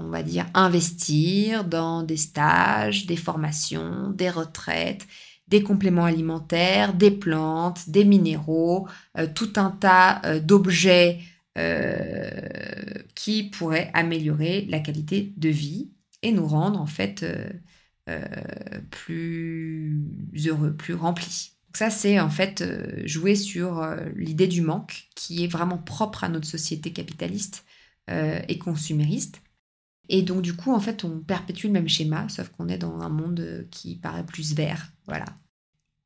[0.00, 5.04] on va dire, investir dans des stages, des formations, des retraites,
[5.48, 11.18] des compléments alimentaires, des plantes, des minéraux, euh, tout un tas euh, d'objets
[13.16, 15.88] qui pourraient améliorer la qualité de vie
[16.22, 17.24] et nous rendre en fait
[18.90, 20.00] plus
[20.46, 21.52] heureux, plus remplis.
[21.66, 22.64] Donc ça, c'est en fait
[23.06, 27.64] jouer sur l'idée du manque qui est vraiment propre à notre société capitaliste
[28.08, 29.42] et consumériste
[30.08, 33.00] et donc, du coup, en fait, on perpétue le même schéma, sauf qu'on est dans
[33.00, 34.90] un monde euh, qui paraît plus vert.
[35.06, 35.26] Voilà.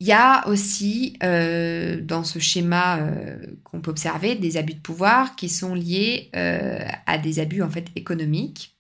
[0.01, 4.81] Il y a aussi euh, dans ce schéma euh, qu'on peut observer des abus de
[4.81, 8.77] pouvoir qui sont liés à des abus en fait économiques.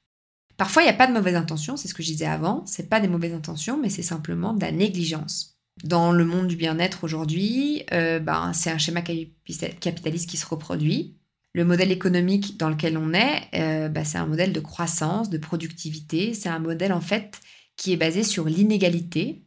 [0.63, 2.63] Parfois, il n'y a pas de mauvaise intention, c'est ce que je disais avant.
[2.67, 5.59] C'est pas des mauvaises intentions, mais c'est simplement de la négligence.
[5.83, 11.17] Dans le monde du bien-être aujourd'hui, ben, c'est un schéma capitaliste qui se reproduit
[11.55, 15.39] le modèle économique dans lequel on est, euh, bah, c'est un modèle de croissance, de
[15.39, 16.35] productivité.
[16.35, 17.41] C'est un modèle en fait
[17.77, 19.45] qui est basé sur l'inégalité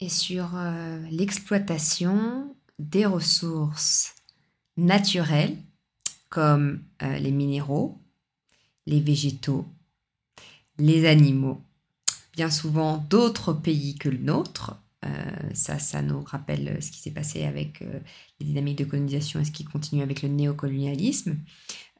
[0.00, 4.14] et sur euh, l'exploitation des ressources
[4.76, 5.56] naturelles
[6.28, 8.00] comme euh, les minéraux,
[8.86, 9.66] les végétaux,
[10.78, 11.62] les animaux,
[12.34, 15.08] bien souvent d'autres pays que le nôtre, euh,
[15.52, 17.98] ça, ça nous rappelle euh, ce qui s'est passé avec euh,
[18.38, 21.36] les dynamiques de colonisation et ce qui continue avec le néocolonialisme.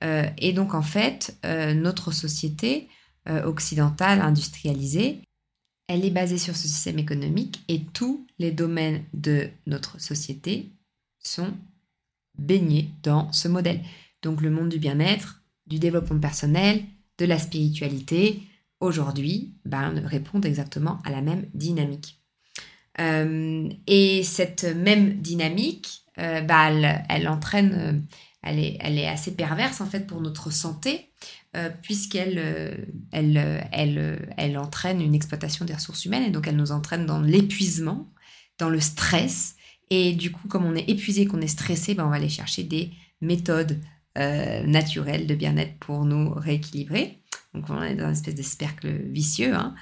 [0.03, 2.89] et donc, en fait, notre société
[3.45, 5.21] occidentale industrialisée,
[5.87, 10.73] elle est basée sur ce système économique et tous les domaines de notre société
[11.21, 11.55] sont
[12.37, 13.81] baignés dans ce modèle.
[14.23, 16.83] Donc le monde du bien-être, du développement personnel,
[17.19, 18.43] de la spiritualité,
[18.83, 22.21] aujourd'hui, ben, répondent exactement à la même dynamique.
[23.01, 26.71] Euh, et cette même dynamique, euh, bah,
[27.09, 31.09] elle, entraîne, euh, elle est, elle est assez perverse en fait pour notre santé,
[31.83, 37.21] puisqu'elle elle, elle, entraîne une exploitation des ressources humaines et donc elle nous entraîne dans
[37.21, 38.11] l'épuisement,
[38.59, 39.57] dans le stress.
[39.91, 42.63] Et du coup, comme on est épuisé, qu'on est stressé, bah, on va aller chercher
[42.63, 42.91] des
[43.21, 43.79] méthodes
[44.17, 47.22] naturelles de bien-être pour nous rééquilibrer.
[47.55, 49.55] Donc on est dans une espèce de cercle vicieux.
[49.55, 49.75] Hein.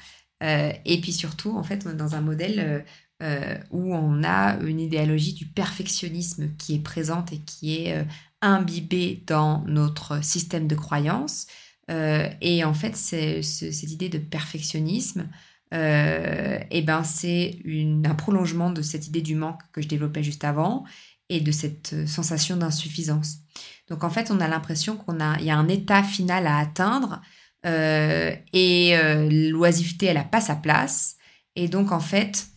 [0.42, 2.80] Euh, et puis surtout, en fait, on est dans un modèle euh,
[3.22, 8.06] euh, où on a une idéologie du perfectionnisme qui est présente et qui est
[8.40, 11.46] imbibée dans notre système de croyance.
[11.88, 15.28] et en fait, cette idée de perfectionnisme,
[15.72, 17.58] eh ben, c'est
[18.06, 20.84] un prolongement de cette idée du manque que je développais juste avant
[21.28, 23.40] et de cette sensation d'insuffisance.
[23.88, 27.20] Donc en fait, on a l'impression qu'on a, y a un état final à atteindre
[27.64, 31.16] et euh, l'oisiveté, elle n'a pas sa place.
[31.56, 32.48] Et donc, en fait,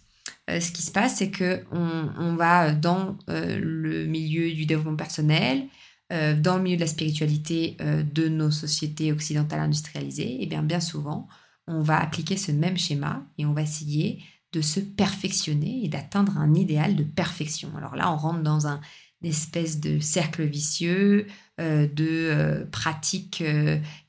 [0.49, 5.67] euh, ce qui se passe, c'est que on, va dans le milieu du développement personnel,
[6.09, 11.27] dans le milieu de la spiritualité de nos sociétés occidentales industrialisées, et bien bien souvent,
[11.67, 14.21] on va appliquer ce même schéma et on va essayer
[14.53, 17.69] de se perfectionner et d'atteindre un idéal de perfection.
[17.75, 18.79] Alors là, on rentre dans un
[19.23, 21.27] espèce de cercle vicieux
[21.59, 23.43] de pratiques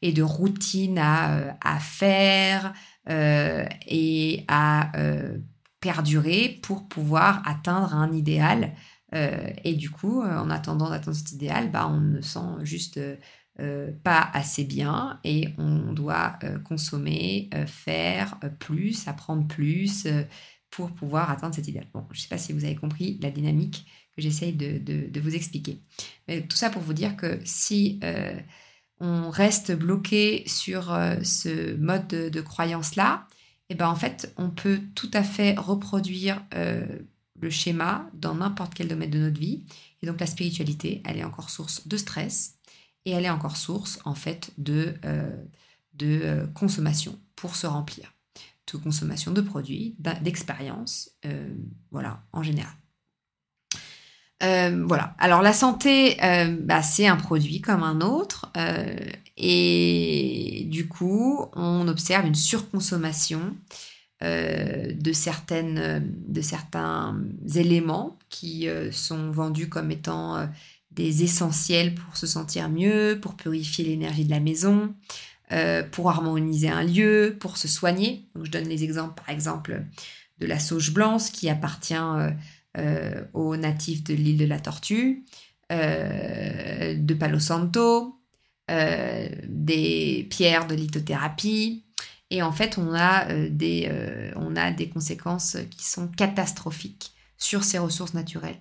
[0.03, 2.73] et de routines à, à faire
[3.09, 4.93] et à
[5.81, 8.73] perdurer pour pouvoir atteindre un idéal.
[9.13, 12.99] et du coup, en attendant d'atteindre cet idéal, bah, on ne sent juste
[13.61, 20.09] euh, pas assez bien et on doit euh, consommer, euh, faire plus, apprendre plus
[20.75, 21.87] pour pouvoir atteindre cet idéal.
[21.93, 25.35] Bon, je ne sais pas si vous avez compris la dynamique que j'essaye de, vous
[25.35, 25.81] expliquer.
[26.29, 28.01] Mais tout ça pour vous dire que si
[29.01, 30.85] on reste bloqué sur
[31.23, 33.27] ce mode de, croyance-là,
[33.71, 36.43] eh ben en fait, on peut tout à fait reproduire
[37.41, 39.65] le schéma dans n'importe quel domaine de notre vie.
[40.03, 42.59] Et donc la spiritualité, elle est encore source de stress,
[43.05, 45.31] et elle est encore source en fait de, euh,
[46.03, 48.13] euh, consommation pour se remplir,
[48.73, 51.55] de consommation de produits, d'expériences, euh,
[51.91, 52.73] voilà, en général.
[54.41, 55.15] voilà.
[55.19, 56.17] Alors la santé,
[56.63, 58.53] bah, c'est un produit comme un autre,
[59.37, 63.57] et du coup, on observe une surconsommation
[64.21, 66.03] de certains
[67.55, 70.49] éléments qui sont vendus comme étant
[70.95, 74.95] des essentiels pour se sentir mieux, pour purifier l'énergie de la maison,
[75.55, 78.29] euh, pour harmoniser un lieu, pour se soigner.
[78.35, 79.85] Donc, je donne les exemples, par exemple,
[80.39, 82.31] de la sauge blanche qui appartient euh,
[82.77, 85.25] euh, aux natifs de l'île de la Tortue,
[85.71, 88.21] de Palo Santo,
[88.69, 91.85] des pierres de lithothérapie.
[92.31, 93.91] Et en fait, on a, des,
[94.37, 98.61] on a des conséquences qui sont catastrophiques sur ces ressources naturelles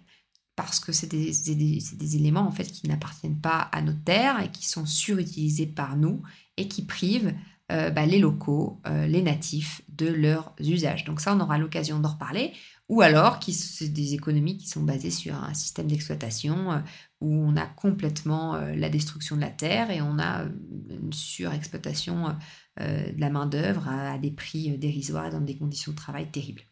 [0.55, 4.51] parce que c'est des, des, éléments en fait qui n'appartiennent pas à notre terre et
[4.51, 6.21] qui sont surutilisés par nous
[6.57, 7.33] et qui privent
[7.71, 11.05] euh, bah, les locaux, euh, les natifs de leurs usages.
[11.05, 12.51] Donc ça, on aura l'occasion d'en reparler.
[12.89, 16.79] Ou alors, c'est des économies qui sont basées sur un système d'exploitation euh,
[17.21, 20.43] où on a complètement la destruction de la terre et on a
[20.89, 22.35] une surexploitation
[22.77, 26.63] de la main-d'œuvre à, des prix dérisoires et dans des conditions de travail terribles.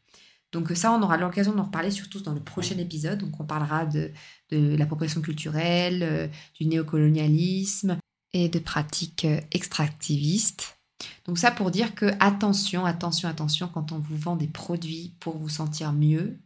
[0.52, 3.20] Donc ça, on aura l'occasion d'en reparler surtout dans le prochain épisode.
[3.20, 4.12] Donc on parlera de,
[4.52, 7.98] l'appropriation culturelle, du néocolonialisme
[8.34, 10.78] et de pratiques euh, extractivistes.
[11.26, 15.38] Donc ça pour dire que attention, attention, attention quand on vous vend des produits pour
[15.38, 16.39] vous sentir mieux.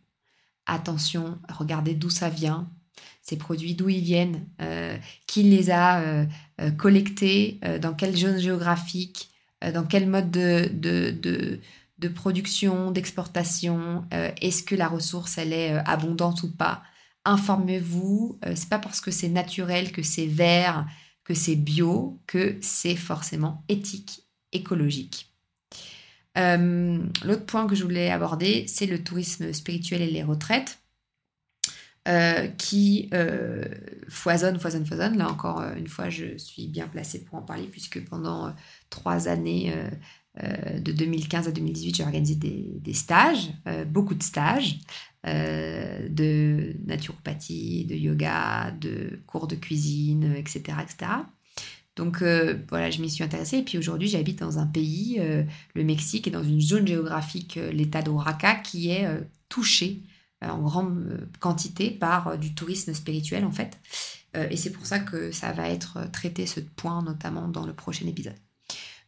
[0.65, 2.69] Attention, regardez d'où ça vient,
[3.21, 6.25] ces produits, d'où ils viennent, euh, qui les a
[6.77, 9.29] collectés, dans quelle zone géographique,
[9.61, 11.59] dans quel mode de
[11.97, 16.83] de production, d'exportation euh, Est-ce que la ressource, elle est euh, abondante ou pas
[17.23, 18.37] Informez-vous.
[18.45, 20.85] Euh, c'est pas parce que c'est naturel, que c'est vert,
[21.25, 25.33] que c'est bio, que c'est forcément éthique, écologique.
[26.37, 30.79] L'autre point que je voulais aborder, c'est le tourisme spirituel et les retraites.
[32.57, 33.09] qui
[34.09, 35.17] foisonnent, foisonnent, foisonnent.
[35.17, 38.53] Là encore une fois, je suis bien placée pour en parler puisque pendant
[38.89, 39.73] trois années,
[40.43, 44.79] euh, de 2015 à 2018, j'ai organisé des, stages, euh, beaucoup de stages,
[45.25, 50.77] euh, de naturopathie, de yoga, de cours de cuisine, etc.
[50.83, 51.11] etc.
[51.95, 52.21] Donc
[52.69, 53.59] voilà, je m'y suis intéressée.
[53.59, 55.17] Et puis aujourd'hui, j'habite dans un pays,
[55.75, 59.07] le Mexique, et dans une zone géographique, l'État d'Oaxaca, qui est
[59.47, 60.01] touché
[60.41, 63.79] en grande quantité par du tourisme spirituel, en fait.
[64.33, 68.07] et c'est pour ça que ça va être traité, ce point, notamment dans le prochain
[68.07, 68.35] épisode.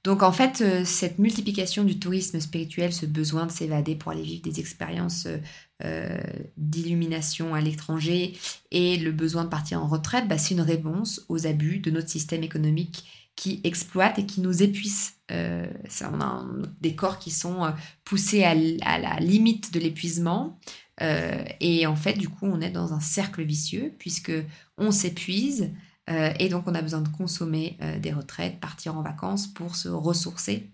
[0.03, 4.23] Donc en fait, euh, cette multiplication du tourisme spirituel, ce besoin de s'évader pour aller
[4.23, 5.37] vivre des expériences euh,
[5.83, 6.17] euh,
[6.55, 8.37] d'illumination à l'étranger
[8.71, 12.09] et le besoin de partir en retraite, bah, c'est une réponse aux abus de notre
[12.09, 15.13] système économique qui exploite et qui nous épuise.
[15.29, 16.45] On a
[16.81, 17.71] des corps qui sont
[18.03, 20.57] poussés à, à la limite de l'épuisement.
[20.99, 24.31] et en fait, du coup, on est dans un cercle vicieux puisque
[24.79, 25.69] on s'épuise,
[26.09, 29.75] euh, et donc, on a besoin de consommer euh, des retraites, partir en vacances pour
[29.75, 30.71] se ressourcer.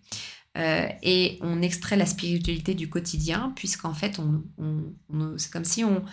[0.57, 4.43] Euh, et on extrait la spiritualité du quotidien, puisqu'en fait, on,
[5.37, 6.03] c'est comme si on,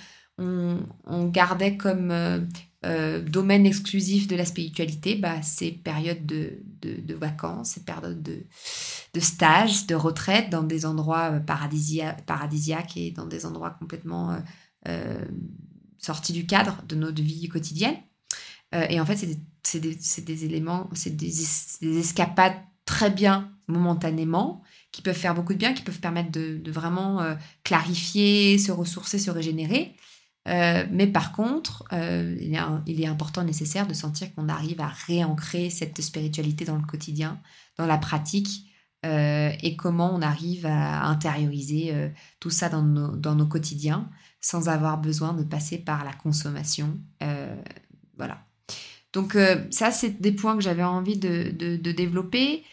[1.27, 2.49] gardait comme
[2.83, 8.47] domaine exclusif de la spiritualité bah, ces périodes de, de, vacances, ces périodes de,
[9.13, 14.43] de stage, de retraite dans des endroits paradisiaques et dans des endroits complètement
[15.99, 17.99] sortis du cadre de notre vie quotidienne.
[18.75, 19.17] Euh, et en fait,
[19.63, 24.63] c'est des, éléments, c'est des, escapades très bien momentanément,
[24.93, 29.19] qui peuvent faire beaucoup de bien, qui peuvent permettre de, vraiment euh, clarifier, se ressourcer,
[29.19, 29.95] se régénérer.
[30.49, 34.89] Euh, mais par contre, il, est, il, est, important, nécessaire de sentir qu'on arrive à
[34.89, 37.41] réancrer cette spiritualité dans le quotidien,
[37.77, 38.67] dans la pratique,
[39.03, 44.11] et comment on arrive à intérioriser tout ça dans nos, quotidiens
[44.43, 46.99] sans avoir besoin de passer par la consommation.
[48.17, 48.45] voilà.
[49.13, 49.37] Donc
[49.71, 52.65] ça, c'est des points que j'avais envie de, développer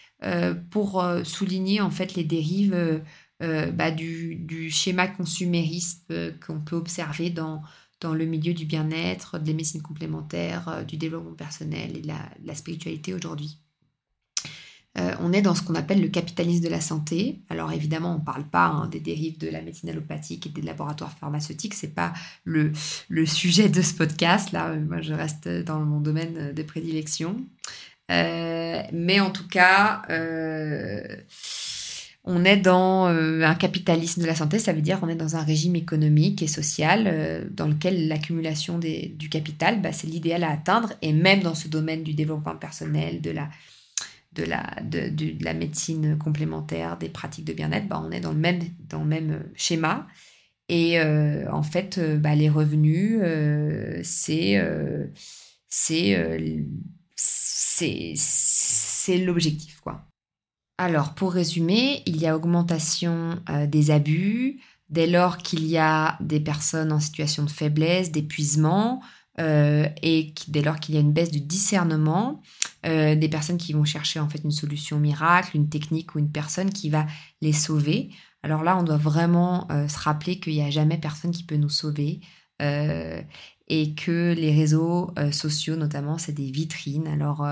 [0.70, 3.02] pour souligner en fait les dérives
[3.40, 6.14] bah, du, schéma consumériste
[6.46, 7.64] qu'on peut observer dans,
[8.02, 13.14] dans le milieu du bien-être, des médecines complémentaires, du développement personnel et de la spiritualité
[13.14, 13.60] aujourd'hui.
[15.00, 17.40] Euh, on est dans ce qu'on appelle le capitalisme de la santé.
[17.50, 20.62] Alors évidemment, on ne parle pas hein, des dérives de la médecine allopathique et des
[20.62, 21.76] laboratoires pharmaceutiques.
[21.76, 22.14] Ce n'est pas
[22.46, 22.74] le,
[23.26, 24.52] sujet de ce podcast.
[24.52, 27.38] Là, moi, je reste dans mon domaine de prédilection.
[28.10, 31.04] Euh, mais en tout cas, euh,
[32.24, 34.58] on est dans un capitalisme de la santé.
[34.58, 39.30] Ça veut dire qu'on est dans un régime économique et social dans lequel l'accumulation du
[39.30, 40.94] capital, bah, c'est l'idéal à atteindre.
[41.04, 43.48] Et même dans ce domaine du développement personnel, de la
[44.38, 48.40] de la, de, la médecine complémentaire, des pratiques de bien-être, bah, on est dans le
[48.40, 50.08] même, dans le même schéma.
[50.70, 54.62] Et euh, en fait, euh, bah, les revenus, euh, c'est
[57.16, 59.80] c'est l'objectif.
[59.82, 60.06] quoi.
[60.78, 66.40] Alors, pour résumer, il y a augmentation des abus dès lors qu'il y a des
[66.40, 69.02] personnes en situation de faiblesse, d'épuisement,
[69.40, 72.42] euh, et dès lors qu'il y a une baisse du discernement,
[72.86, 76.32] euh, des personnes qui vont chercher en fait une solution miracle, une technique ou une
[76.32, 77.06] personne qui va
[77.42, 78.10] les sauver.
[78.44, 81.58] Alors là, on doit vraiment euh, se rappeler qu'il n'y a jamais personne qui peut
[81.58, 82.22] nous sauver
[82.60, 87.08] et que les réseaux sociaux, notamment, c'est des vitrines.
[87.08, 87.46] Alors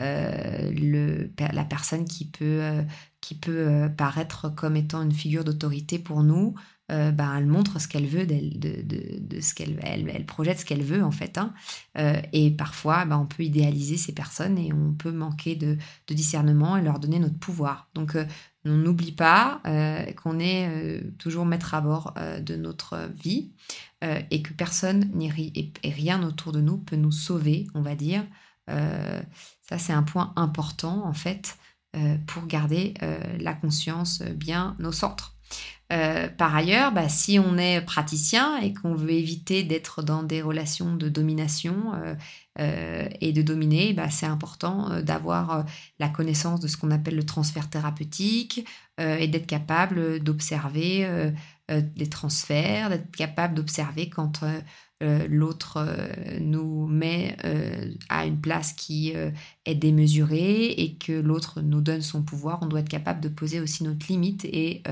[0.00, 2.82] la personne qui peut,
[3.20, 6.56] qui peut paraître comme étant une figure d'autorité pour nous,
[6.90, 10.82] euh, bah, elle montre ce qu'elle veut, de, ce qu'elle elle, elle, projette ce qu'elle
[10.82, 11.38] veut en fait.
[11.38, 11.54] Hein.
[11.98, 15.78] Euh, et parfois, bah, on peut idéaliser ces personnes et on peut manquer de,
[16.08, 17.88] discernement et leur donner notre pouvoir.
[17.94, 18.24] Donc, euh,
[18.64, 19.62] on n'oublie pas
[20.16, 22.12] qu'on est toujours maître à bord
[22.42, 23.52] de notre vie
[24.02, 28.22] et que personne et, et, rien autour de nous peut nous sauver, on va dire.
[28.66, 31.56] ça, c'est un point important en fait
[32.26, 32.92] pour garder
[33.38, 35.39] la conscience bien au centre.
[35.92, 40.40] Euh, par ailleurs, bah, si on est praticien et qu'on veut éviter d'être dans des
[40.40, 42.14] relations de domination euh,
[42.60, 45.64] euh, et de dominer, bah, c'est important d'avoir
[45.98, 48.66] la connaissance de ce qu'on appelle le transfert thérapeutique
[48.98, 51.32] et d'être capable d'observer
[51.70, 54.44] les transferts, d'être capable d'observer quand
[55.00, 55.88] l'autre
[56.38, 57.34] nous met
[58.10, 59.14] à une place qui
[59.64, 63.60] est démesurée et que l'autre nous donne son pouvoir, on doit être capable de poser
[63.60, 64.82] aussi notre limite et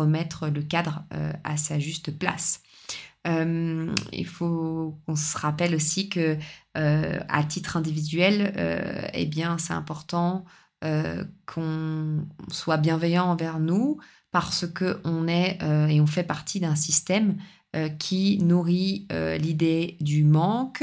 [0.00, 1.04] remettre le cadre
[1.44, 2.62] à sa juste place.
[3.26, 6.36] il faut qu'on se rappelle aussi que
[6.74, 10.44] à titre individuel, eh bien, c'est important
[10.82, 13.98] qu'on soit bienveillant envers nous
[14.32, 15.58] parce que on est
[15.90, 17.36] et on fait partie d'un système
[17.76, 20.82] euh, qui nourrit euh, l'idée du manque,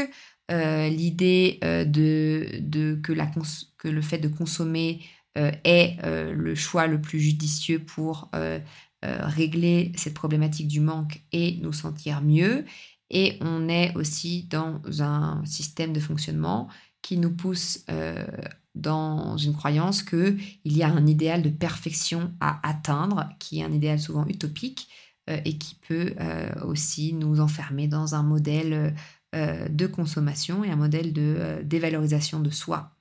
[0.50, 3.30] euh, l'idée de, que, la
[3.78, 5.02] que, le fait de consommer
[5.36, 8.32] est le choix le plus judicieux pour
[9.04, 12.66] régler cette problématique du manque et nous sentir mieux.
[13.10, 16.68] Et on est aussi dans un système de fonctionnement
[17.02, 17.86] qui nous pousse
[18.76, 23.72] dans une croyance qu'il y a un idéal de perfection à atteindre, qui est un
[23.72, 24.90] idéal souvent utopique,
[25.30, 28.96] euh, et qui peut euh, aussi nous enfermer dans un modèle
[29.36, 32.97] euh, de consommation et un modèle de dévalorisation de soi.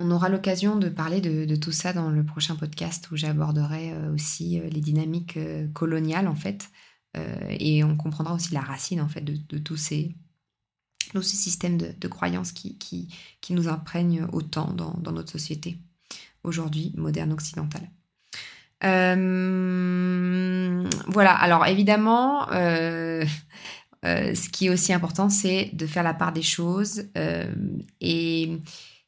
[0.00, 4.60] On aura l'occasion de parler de, tout ça dans le prochain podcast où j'aborderai aussi
[4.60, 5.38] les dynamiques
[5.72, 6.68] coloniales en fait
[7.48, 10.16] et on comprendra aussi la racine en fait de, tous ces
[11.12, 15.78] tous ces systèmes de, croyances qui, qui, nous imprègnent autant dans, dans notre société
[16.42, 17.88] aujourd'hui moderne occidentale.
[18.84, 23.24] Euh, voilà, alors évidemment, euh,
[24.04, 27.04] euh, ce qui est aussi important, c'est de faire la part des choses.
[28.00, 28.60] et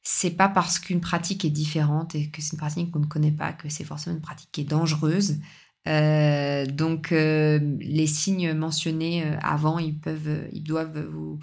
[0.08, 3.32] c'est pas parce qu'une pratique est différente et que c'est une pratique qu'on ne connaît
[3.32, 5.38] pas que c'est forcément une pratique qui est dangereuse.
[5.84, 11.38] donc les signes mentionnés avant, ils peuvent, ils doivent vous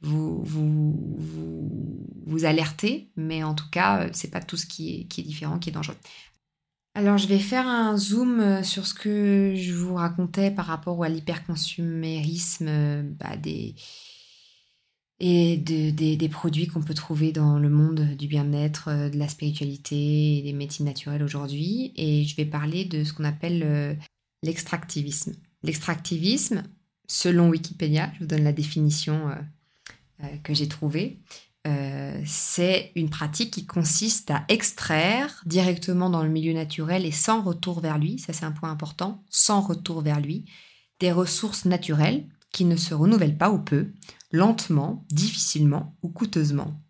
[0.00, 5.22] vous, vous, vous, alerter, mais en tout cas, c'est pas tout ce qui est, qui
[5.22, 5.96] est différent qui est dangereux.
[6.94, 11.04] Alors, je vais faire un zoom euh, sur ce que je vous racontais par rapport
[11.04, 13.76] à l'hyperconsumérisme euh, bah, des,
[15.20, 20.38] et des, produits qu'on peut trouver dans le monde du bien-être, euh, de la spiritualité
[20.38, 21.92] et des médecines naturelles aujourd'hui.
[21.96, 23.98] Et je vais parler de ce qu'on appelle
[24.42, 25.34] l'extractivisme.
[25.62, 26.62] L'extractivisme,
[27.08, 29.34] selon Wikipédia, je vous donne la définition
[30.44, 31.18] que j'ai trouvée,
[31.68, 37.42] euh, c'est une pratique qui consiste à extraire directement dans le milieu naturel et sans
[37.42, 40.46] retour vers lui, ça c'est un point important, sans retour vers lui,
[41.00, 43.92] des ressources naturelles qui ne se renouvellent pas ou peu,
[44.30, 46.80] lentement, difficilement ou coûteusement.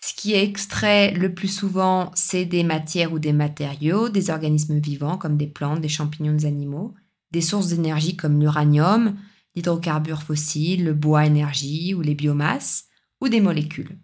[0.00, 4.78] Ce qui est extrait le plus souvent, c'est des matières ou des matériaux, des organismes
[4.78, 6.94] vivants comme des plantes, des champignons, des animaux,
[7.32, 9.16] des sources d'énergie comme l'uranium,
[9.54, 12.84] l'hydrocarbure fossile, le bois énergie ou les biomasses,
[13.20, 13.98] ou des molécules.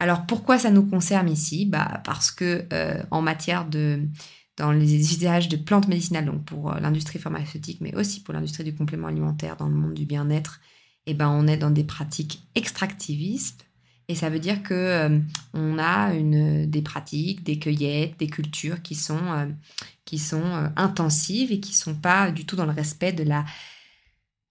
[0.00, 1.64] Alors pourquoi ça nous concerne ici?
[1.64, 4.08] Bah, Parce que euh, en matière de
[4.58, 8.64] dans les usages de plantes médicinales, donc pour euh, l'industrie pharmaceutique, mais aussi pour l'industrie
[8.64, 10.60] du complément alimentaire dans le monde du bien-être,
[11.06, 13.66] eh ben, on est dans des pratiques extractivistes.
[14.08, 15.18] Et ça veut dire que euh,
[15.54, 19.46] on a une, des pratiques, des cueillettes, des cultures qui sont, euh,
[20.04, 23.22] qui sont euh, intensives et qui ne sont pas du tout dans le respect de
[23.22, 23.44] la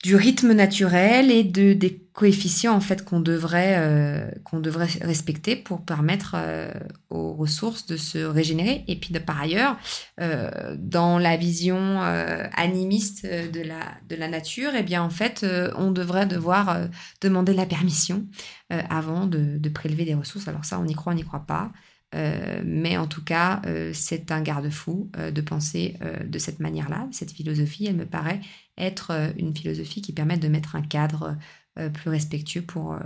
[0.04, 5.56] du rythme naturel et de, des coefficients en fait qu'on devrait, euh, qu'on devrait respecter
[5.56, 6.72] pour permettre euh,
[7.10, 8.84] aux ressources de se régénérer.
[8.88, 9.78] Et puis de par ailleurs,
[10.20, 13.80] euh, dans la vision animiste de la,
[14.10, 15.46] de la nature, eh bien en fait,
[15.78, 16.88] on devrait devoir
[17.22, 18.26] demander la permission
[18.70, 20.48] avant de, de, prélever des ressources.
[20.48, 21.72] Alors ça, on y croit, on n'y croit pas.
[22.14, 23.62] mais en tout cas,
[23.94, 27.08] c'est un garde-fou de penser de cette manière-là.
[27.12, 28.42] Cette philosophie, elle me paraît
[28.78, 31.38] être euh, une philosophie qui permette de mettre un cadre
[31.80, 33.00] euh, plus respectueux pour euh,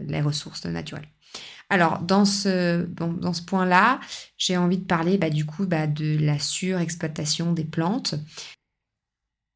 [0.00, 1.08] les ressources naturelles.
[1.68, 4.00] Alors, dans ce, dans ce point-là,
[4.36, 8.16] j'ai envie de parler bah, du coup bah, de la surexploitation des plantes.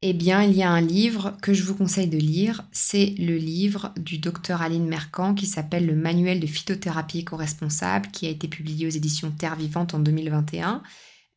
[0.01, 2.63] Eh bien, il y a un livre que je vous conseille de lire.
[2.71, 8.27] C'est le livre du docteur Aline Mercant qui s'appelle Le Manuel de phytothérapie éco-responsable qui
[8.27, 10.83] a été publié aux éditions Terre Vivante en 2021.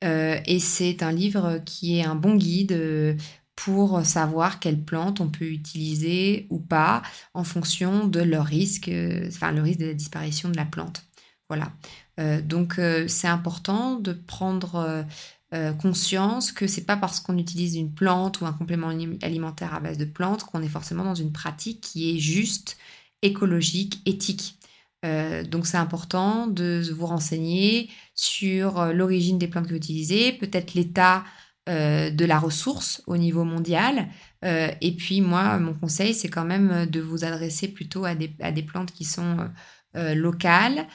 [0.02, 3.16] et c'est un livre qui est un bon guide
[3.64, 7.02] pour savoir quelles plantes on peut utiliser ou pas
[7.34, 11.02] en fonction de leur risque, euh, enfin le risque de la disparition de la plante.
[11.48, 11.72] Voilà.
[12.20, 15.04] Euh, donc euh, c'est important de prendre
[15.78, 18.90] conscience que c'est pas parce qu'on utilise une plante ou un complément
[19.22, 22.76] alimentaire à base de plantes qu'on est forcément dans une pratique qui est juste,
[23.22, 24.58] écologique, éthique.
[25.50, 31.24] donc c'est important de vous renseigner sur l'origine des plantes que vous utilisez, peut-être l'état
[31.68, 34.08] euh, de la ressource au niveau mondial.
[34.42, 38.62] Euh, et puis moi, mon conseil, c'est quand même de vous adresser plutôt à des,
[38.62, 39.50] plantes qui sont
[39.94, 40.86] euh, locales.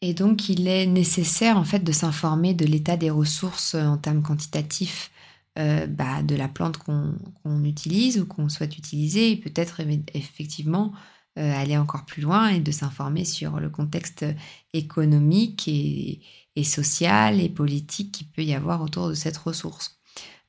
[0.00, 4.22] Et donc, il est nécessaire en fait de s'informer de l'état des ressources en termes
[4.22, 5.10] quantitatifs
[5.56, 9.80] bah, de la plante qu'on utilise ou qu'on souhaite utiliser, et peut-être
[10.14, 10.92] effectivement
[11.34, 14.26] aller encore plus loin et de s'informer sur le contexte
[14.74, 16.20] économique et,
[16.56, 20.00] et sociale et politique qu'il peut y avoir autour de cette ressource.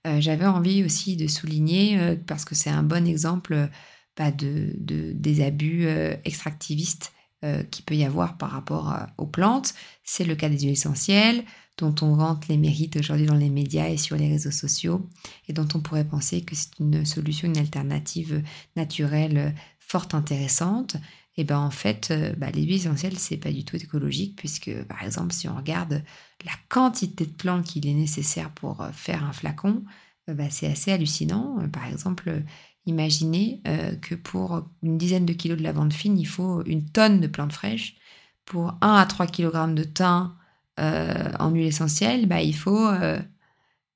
[0.06, 3.70] Euh, j'avais envie aussi de souligner, euh, parce que c'est un bon exemple
[4.16, 5.88] bah, de, des abus
[6.26, 7.14] extractivistes
[7.70, 11.44] qu'il peut y avoir par rapport aux plantes, c'est le cas des huiles essentielles,
[11.78, 15.08] dont on vante les mérites aujourd'hui dans les médias et sur les réseaux sociaux,
[15.48, 18.42] et dont on pourrait penser que c'est une solution, une alternative
[18.76, 20.98] naturelle fort intéressante
[21.38, 24.72] et ben en fait, euh, bah, les huiles essentielles, c'est pas du tout écologique, puisque
[24.86, 26.04] par exemple, si on regarde
[26.44, 29.84] la quantité de plantes qu'il est nécessaire pour euh, faire un flacon,
[30.30, 31.58] euh, bah, c'est assez hallucinant.
[31.72, 32.42] Par exemple,
[32.88, 33.62] imaginez
[34.02, 37.54] que pour une dizaine de kilos de lavande fine, il faut une tonne de plantes
[37.54, 37.98] fraîches.
[38.46, 40.34] Pour 1 à 3 kg de thym
[40.78, 42.88] en huile essentielle, bah, il faut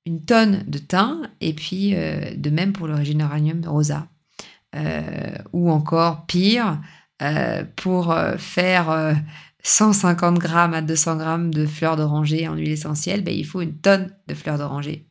[0.04, 4.08] une tonne de thym, et puis de même pour le régénéranium rosa.
[5.54, 6.78] ou encore pire,
[7.22, 9.16] euh, pour euh, faire
[9.62, 13.60] 150 euh, grammes à 200 grammes de fleurs d'oranger en huile essentielle, ben, il faut
[13.60, 15.06] une tonne de fleurs d'oranger.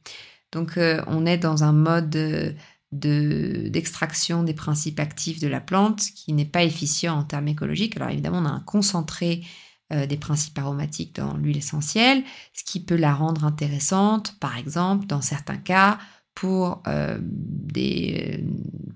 [0.51, 2.57] Donc on est dans un mode
[2.91, 7.95] d'extraction des principes actifs de la plante qui n'est pas efficient en termes écologiques.
[7.95, 9.45] Alors évidemment, on a un concentré
[9.89, 15.21] des principes aromatiques dans l'huile essentielle, ce qui peut la rendre intéressante, par exemple, dans
[15.21, 15.99] certains cas,
[16.35, 16.83] pour,
[17.29, 18.43] des,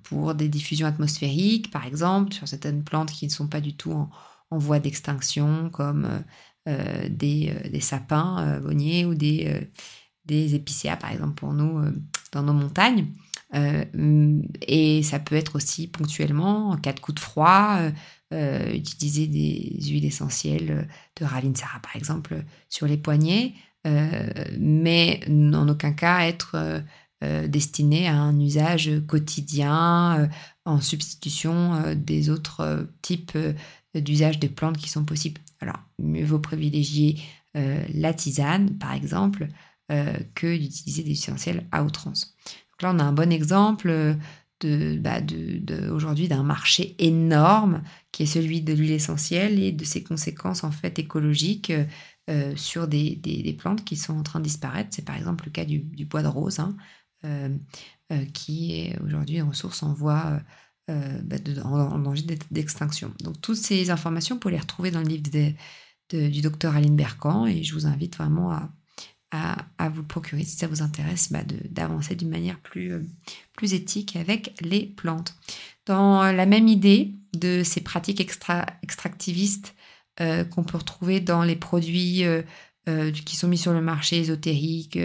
[0.05, 3.91] pour des diffusions atmosphériques, par exemple, sur certaines plantes qui ne sont pas du tout
[3.91, 4.09] en,
[4.57, 6.23] voie d'extinction, comme
[6.67, 9.67] euh, des, euh, des, sapins bonniers ou des,
[10.25, 11.81] des épicéas, par exemple, pour nous,
[12.31, 13.07] dans nos montagnes.
[13.53, 17.79] et ça peut être aussi ponctuellement, en cas de coup de froid,
[18.31, 20.87] utiliser des huiles essentielles
[21.19, 23.53] de Ravinsara, par exemple, sur les poignets,
[23.83, 26.83] mais en aucun cas être
[27.24, 30.28] euh, destiné à un usage quotidien euh,
[30.66, 33.38] en substitution euh, des autres types
[33.95, 35.39] d'usage des plantes qui sont possibles.
[35.61, 37.22] Alors, mieux vaut privilégier
[37.53, 39.47] la tisane, par exemple,
[39.88, 42.36] que d'utiliser des essentiels à outrance.
[42.82, 44.18] Là, on a un bon exemple
[44.59, 45.22] de, bah,
[45.89, 50.72] aujourd'hui d'un marché énorme qui est celui de l'huile essentielle et de ses conséquences en
[50.72, 51.72] fait écologiques
[52.57, 54.89] sur des, plantes qui sont en train de disparaître.
[54.91, 56.59] C'est par exemple le cas du, bois de rose.
[56.59, 56.76] Hein.
[57.26, 57.49] Euh,
[58.11, 60.39] euh, qui est aujourd'hui une ressource en voie
[60.88, 63.11] bah, en, danger d'extinction.
[63.21, 65.32] Donc toutes ces informations, pour les retrouver dans le livre
[66.11, 68.69] du docteur Aline Bercan et je vous invite vraiment à,
[69.78, 73.03] à, vous procurer si ça vous intéresse bah, d'avancer d'une manière plus, euh,
[73.55, 75.36] plus éthique avec les plantes.
[75.86, 79.76] Dans la même idée de ces pratiques extra, extractivistes
[80.21, 82.41] euh, qu'on peut retrouver dans les produits euh,
[83.26, 84.99] qui sont mis sur le marché ésotériques,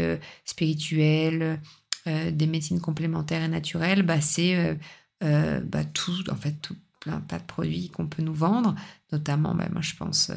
[0.44, 1.60] spirituels,
[2.06, 4.78] des médecines complémentaires et naturelles, bah, c'est
[5.20, 8.74] bah, tout, en fait, tout plein pas de produits qu'on peut nous vendre,
[9.12, 10.30] notamment, bah, moi je pense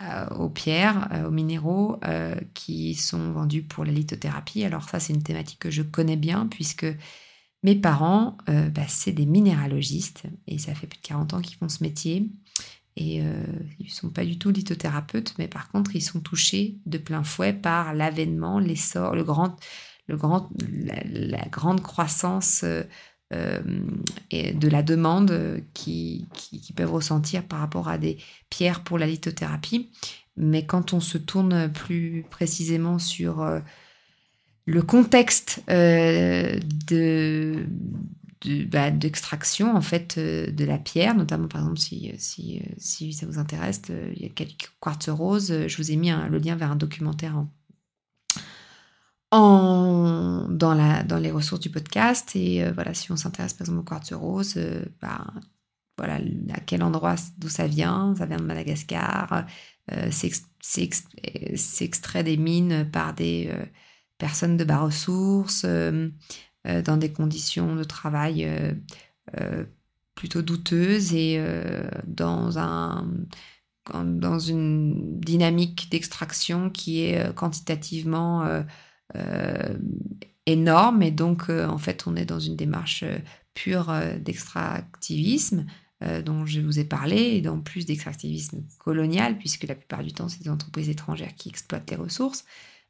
[0.00, 4.62] euh, aux pierres, euh, aux minéraux euh, qui sont vendus pour la lithothérapie.
[4.62, 6.86] Alors ça, c'est une thématique que je connais bien puisque
[7.64, 8.38] mes parents,
[8.86, 12.30] c'est des minéralogistes et ça fait plus de 40 ans qu'ils font ce métier.
[12.94, 16.98] Et ils ne sont pas du tout lithothérapeutes, mais par contre, ils sont touchés de
[16.98, 19.56] plein fouet par l'avènement, l'essor, le grand,
[20.08, 22.64] la, grande croissance
[23.34, 23.60] euh,
[24.30, 28.16] et de la demande qui, qui, peuvent ressentir par rapport à des
[28.48, 29.90] pierres pour la lithothérapie.
[30.38, 33.60] Mais quand on se tourne plus précisément sur euh,
[34.64, 37.66] le contexte euh, de
[38.68, 42.14] bah, d'extraction en fait de la pierre, notamment par exemple si,
[42.78, 43.82] si ça vous intéresse,
[44.16, 47.36] il y a quelques quartz roses, je vous ai mis le lien vers un documentaire
[47.36, 47.50] en,
[49.32, 52.34] dans, les ressources du podcast.
[52.34, 55.26] Et euh, voilà, si on s'intéresse par exemple au quartz rose, euh, bah,
[55.96, 56.20] voilà,
[56.52, 58.14] à quel endroit, d'où ça vient?
[58.16, 59.46] Ça vient de Madagascar.
[59.92, 60.82] Euh, c'est
[61.80, 63.50] extrait des mines par des
[64.18, 68.46] personnes de bas ressources, dans des conditions de travail
[70.14, 71.42] plutôt douteuses et
[72.06, 73.08] dans un
[73.94, 78.62] dans une dynamique d'extraction qui est quantitativement euh,
[80.48, 81.02] énorme.
[81.02, 83.18] Et donc, euh, en fait, on est dans une démarche euh,
[83.54, 85.66] pure d'extractivisme
[86.24, 90.28] dont je vous ai parlé, et en plus d'extractivisme colonial, puisque la plupart du temps,
[90.28, 92.44] c'est des entreprises étrangères qui exploitent les ressources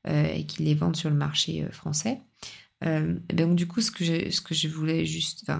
[0.06, 2.20] et qui les vendent sur le marché français.
[2.82, 5.50] donc, du coup, ce que je, ce que je voulais juste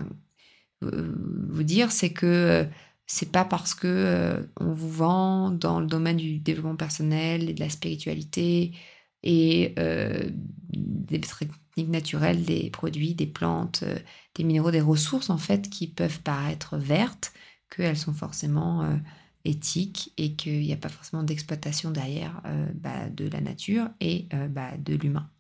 [0.83, 2.69] vous dire, c'est que
[3.07, 7.61] c'est pas parce que on vous vend dans le domaine du développement personnel et de
[7.61, 8.75] la spiritualité
[9.23, 10.31] et euh,
[10.71, 13.99] des techniques naturelles, des produits, des plantes, euh,
[14.35, 17.33] des minéraux, des ressources en fait qui peuvent paraître vertes,
[17.71, 18.97] qu'elles sont forcément euh,
[19.45, 22.43] éthiques et qu'il n'y a pas forcément d'exploitation derrière
[22.75, 25.31] bah, de la nature et bah, de l'humain.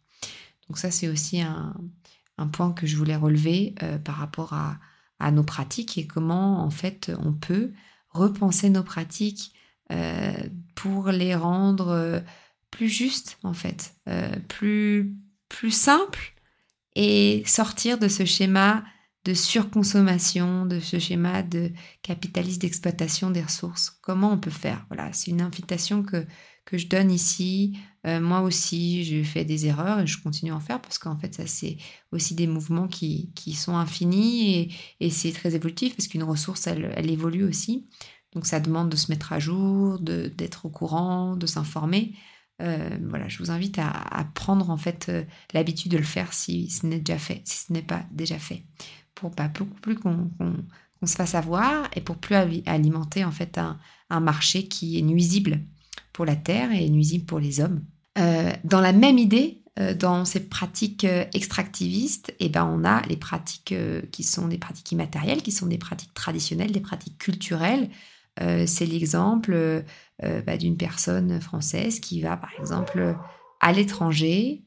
[0.68, 1.74] Donc ça c'est aussi un,
[2.52, 3.74] point que je voulais relever
[4.04, 4.78] par rapport à,
[5.18, 7.72] à, nos pratiques et comment en fait on peut
[8.10, 9.52] repenser nos pratiques
[10.74, 12.22] pour les rendre
[12.70, 15.14] plus juste en fait, euh, plus,
[15.48, 16.34] plus simple
[16.94, 18.84] et sortir de ce schéma
[19.24, 23.90] de surconsommation, de ce schéma de capitaliste d'exploitation des ressources.
[24.00, 24.86] Comment on peut faire?
[24.88, 26.26] Voilà, c'est une invitation que,
[26.64, 27.76] que je donne ici.
[28.06, 31.18] Euh, moi aussi, j'ai fait des erreurs et je continue à en faire parce qu'en
[31.18, 31.76] fait, ça, c'est
[32.10, 36.66] aussi des mouvements qui, qui sont infinis et, et c'est très évolutif parce qu'une ressource,
[36.66, 37.86] elle, elle, évolue aussi.
[38.32, 42.14] Donc, ça demande de se mettre à jour, d'être au courant, de s'informer.
[42.60, 46.70] Euh, voilà, je vous invite à, prendre en fait euh, l'habitude de le faire si
[46.70, 48.64] ce n'est déjà fait, si ce n'est pas déjà fait,
[49.14, 50.30] pour pas beaucoup plus qu'on
[51.04, 52.34] se fasse avoir et pour plus
[52.66, 53.78] alimenter en fait un,
[54.20, 55.60] marché qui est nuisible
[56.12, 57.84] pour la terre et nuisible pour les hommes.
[58.18, 59.62] Euh, dans la même idée,
[59.96, 63.72] dans ces pratiques extractivistes, eh ben on a les pratiques
[64.10, 67.88] qui sont des pratiques immatérielles, qui sont des pratiques traditionnelles, des pratiques culturelles.
[68.66, 69.84] C'est l'exemple
[70.24, 73.16] euh, bah, d'une personne française qui va, par exemple,
[73.60, 74.64] à l'étranger,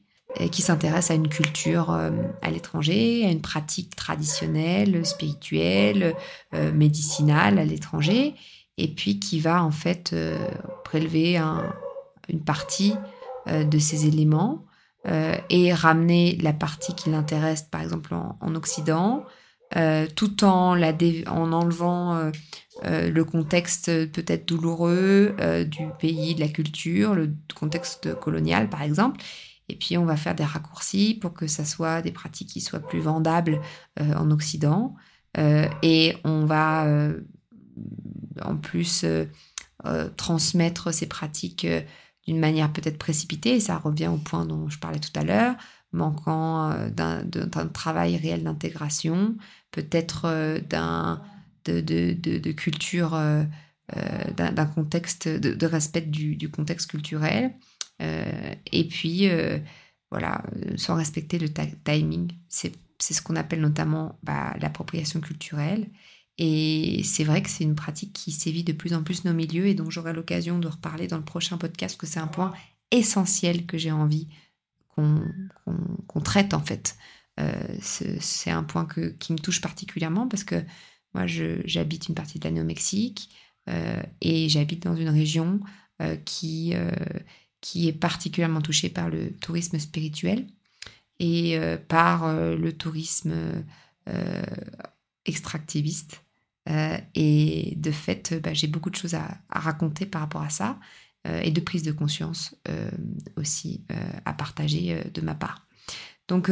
[0.50, 2.10] qui s'intéresse à une culture euh,
[2.40, 6.16] à l'étranger, à une pratique traditionnelle, spirituelle,
[6.54, 8.34] euh, médicinale à l'étranger,
[8.78, 10.16] et puis qui va en fait
[10.84, 12.94] prélever une partie
[13.46, 14.64] de ces éléments
[15.50, 19.26] et ramener la partie qui l'intéresse, par exemple en Occident,
[19.76, 22.30] euh, tout en, enlevant euh,
[22.84, 25.34] euh, le contexte peut-être douloureux
[25.66, 29.22] du pays, de la culture, le contexte colonial par exemple.
[29.68, 32.80] Et puis on va faire des raccourcis pour que ça soit des pratiques qui soient
[32.80, 33.60] plus vendables
[33.98, 34.94] en Occident.
[35.82, 36.86] et on va
[38.42, 39.06] en plus
[40.16, 41.66] transmettre ces pratiques
[42.26, 43.56] d'une manière peut-être précipitée.
[43.56, 45.54] Et ça revient au point dont je parlais tout à l'heure
[45.92, 49.36] manquant d'un travail réel d'intégration,
[49.72, 51.20] peut-être euh, d'un
[51.64, 53.44] de, de, de, culture, euh,
[53.96, 57.52] euh, d'un contexte, de, respect du, du, contexte culturel.
[58.00, 59.28] et puis,
[60.10, 60.42] voilà,
[60.76, 61.48] sans respecter le
[61.84, 62.32] timing.
[62.48, 65.88] C'est ce qu'on appelle notamment bah, l'appropriation culturelle.
[66.38, 69.66] Et c'est vrai que c'est une pratique qui sévit de plus en plus nos milieux
[69.66, 72.52] et dont j'aurai l'occasion de reparler dans le prochain podcast, que c'est un point
[72.90, 74.28] essentiel que j'ai envie
[74.96, 76.96] qu'on traite en fait.
[77.40, 78.86] Euh, c'est un point
[79.18, 80.62] qui me touche particulièrement parce que
[81.14, 83.30] moi j'habite une partie de l'année au Mexique
[83.68, 85.60] euh, et j'habite dans une région
[86.02, 90.46] euh, qui, est particulièrement touchée par le tourisme spirituel
[91.18, 91.56] et
[91.88, 93.32] par le tourisme
[95.24, 96.24] extractiviste.
[96.66, 100.80] et de fait, bah, j'ai beaucoup de choses à, raconter par rapport à ça.
[101.24, 102.56] Et de prise de conscience
[103.36, 103.84] aussi
[104.24, 105.68] à partager de ma part.
[106.26, 106.50] Donc,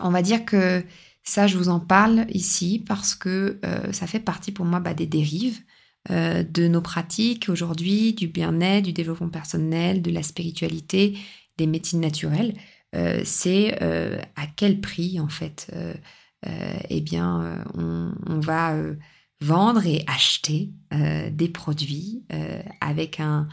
[0.00, 0.84] on va dire que
[1.22, 5.06] ça, je vous en parle ici parce que ça fait partie pour moi bah, des
[5.06, 5.58] dérives
[6.08, 11.18] de nos pratiques aujourd'hui, du bien-être, du développement personnel, de la spiritualité,
[11.56, 12.54] des médecines naturelles.
[13.24, 13.76] c'est
[14.36, 15.72] à quel prix, en fait,
[16.44, 18.76] eh bien, on, va
[19.40, 23.48] vendre et acheter euh, des produits euh, avec un,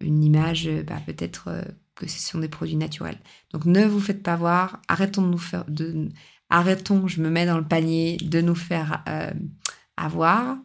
[0.00, 1.62] une image bah, peut-être euh,
[1.94, 3.18] que ce sont des produits naturels.
[3.52, 6.08] Donc ne vous faites pas voir, arrêtons de nous faire, de,
[6.50, 9.04] arrêtons, je me mets dans le panier, de nous faire
[9.96, 10.56] avoir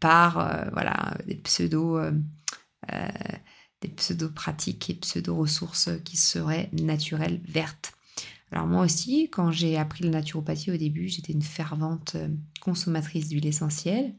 [0.00, 2.00] par voilà des pseudo
[3.80, 7.92] des pseudo pratiques et pseudo ressources qui seraient naturelles, vertes.
[8.52, 12.28] Alors moi aussi, quand j'ai appris la naturopathie au début, j'étais une fervente euh,
[12.60, 14.14] consommatrice d'huile essentielle.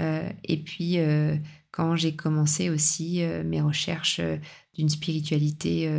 [0.00, 1.36] Euh, et puis, euh,
[1.70, 4.22] quand j'ai commencé aussi mes recherches
[4.76, 5.90] d'une spiritualité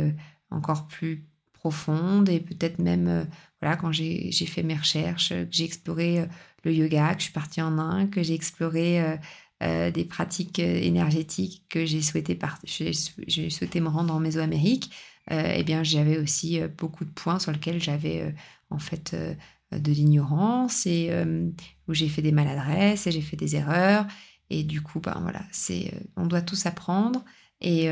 [0.50, 3.26] encore plus profonde et peut-être même,
[3.60, 6.26] voilà, quand j'ai fait mes recherches, que j'ai exploré
[6.64, 9.18] le yoga, que je suis partie en Inde, que j'ai exploré
[9.60, 14.90] des pratiques énergétiques, que j'ai souhaité, me rendre en Mésoamérique,
[15.30, 18.30] euh, eh bien j'avais aussi euh, beaucoup de points sur lesquels j'avais euh,
[18.70, 19.14] en fait
[19.72, 21.10] de l'ignorance et
[21.86, 24.06] où j'ai fait des maladresses et j'ai fait des erreurs.
[24.50, 27.24] Et du coup ben voilà c'est on doit tous apprendre
[27.60, 27.86] et,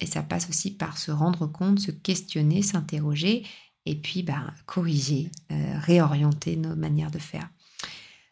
[0.00, 3.44] et, ça passe aussi par se rendre compte se questionner s'interroger
[3.86, 7.48] et puis ben, corriger réorienter nos manières de faire.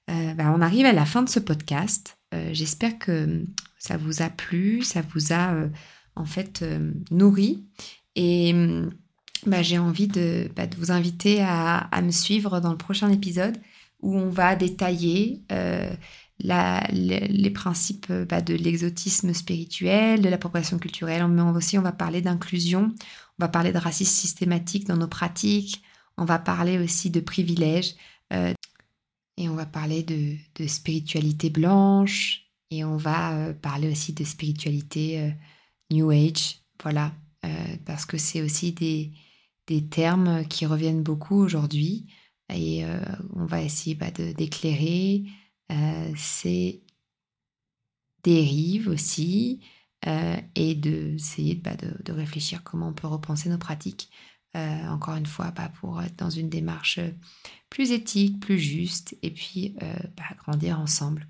[0.08, 2.18] Ben, on arrive à la fin de ce podcast.
[2.52, 3.46] J'espère que
[3.78, 5.54] ça vous a plu ça vous a
[6.16, 6.64] en fait
[7.10, 7.64] nourri.
[8.14, 8.54] Et
[9.46, 13.56] bah, j'ai envie de, vous inviter à, me suivre dans le prochain épisode
[14.00, 15.90] où on va détailler euh,
[16.41, 22.22] la, les, principes bah, de l'exotisme spirituel, de l'appropriation culturelle, mais aussi on va parler
[22.22, 22.93] d'inclusion,
[23.39, 25.82] on va parler de racisme systématique dans nos pratiques,
[26.16, 27.95] on va parler aussi de privilèges,
[28.32, 28.53] euh,
[29.36, 35.32] et on va parler de, spiritualité blanche, et on va euh, parler aussi de spiritualité
[35.91, 36.61] New Age.
[36.82, 37.12] Voilà,
[37.45, 39.12] euh, parce que c'est aussi des,
[39.66, 42.07] des, termes qui reviennent beaucoup aujourd'hui
[42.53, 43.01] et euh,
[43.34, 45.24] on va essayer bah, d'éclairer
[45.72, 46.82] euh, ces
[48.22, 49.60] dérives aussi
[50.54, 54.10] et d'essayer de, bah, de, de, réfléchir comment on peut repenser nos pratiques.
[54.54, 57.00] encore une fois, bah, pour être dans une démarche
[57.68, 59.74] plus éthique, plus juste, et puis
[60.16, 61.26] bah, grandir ensemble.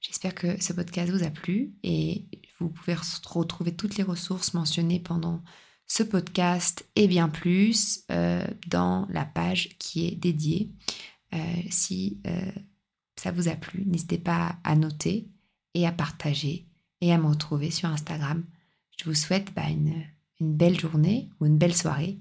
[0.00, 2.26] J'espère que ce podcast vous a plu et
[2.60, 2.96] vous pouvez
[3.34, 5.42] retrouver toutes les ressources mentionnées pendant
[5.86, 10.72] ce podcast et bien plus euh, dans la page qui est dédiée.
[11.34, 11.38] Euh,
[11.70, 12.50] si euh,
[13.22, 15.28] ça vous a plu, n'hésitez pas à noter
[15.74, 16.66] et à partager
[17.00, 18.42] et à me retrouver sur Instagram.
[18.98, 19.94] Je vous souhaite bah, une,
[20.40, 22.18] une belle journée ou une belle soirée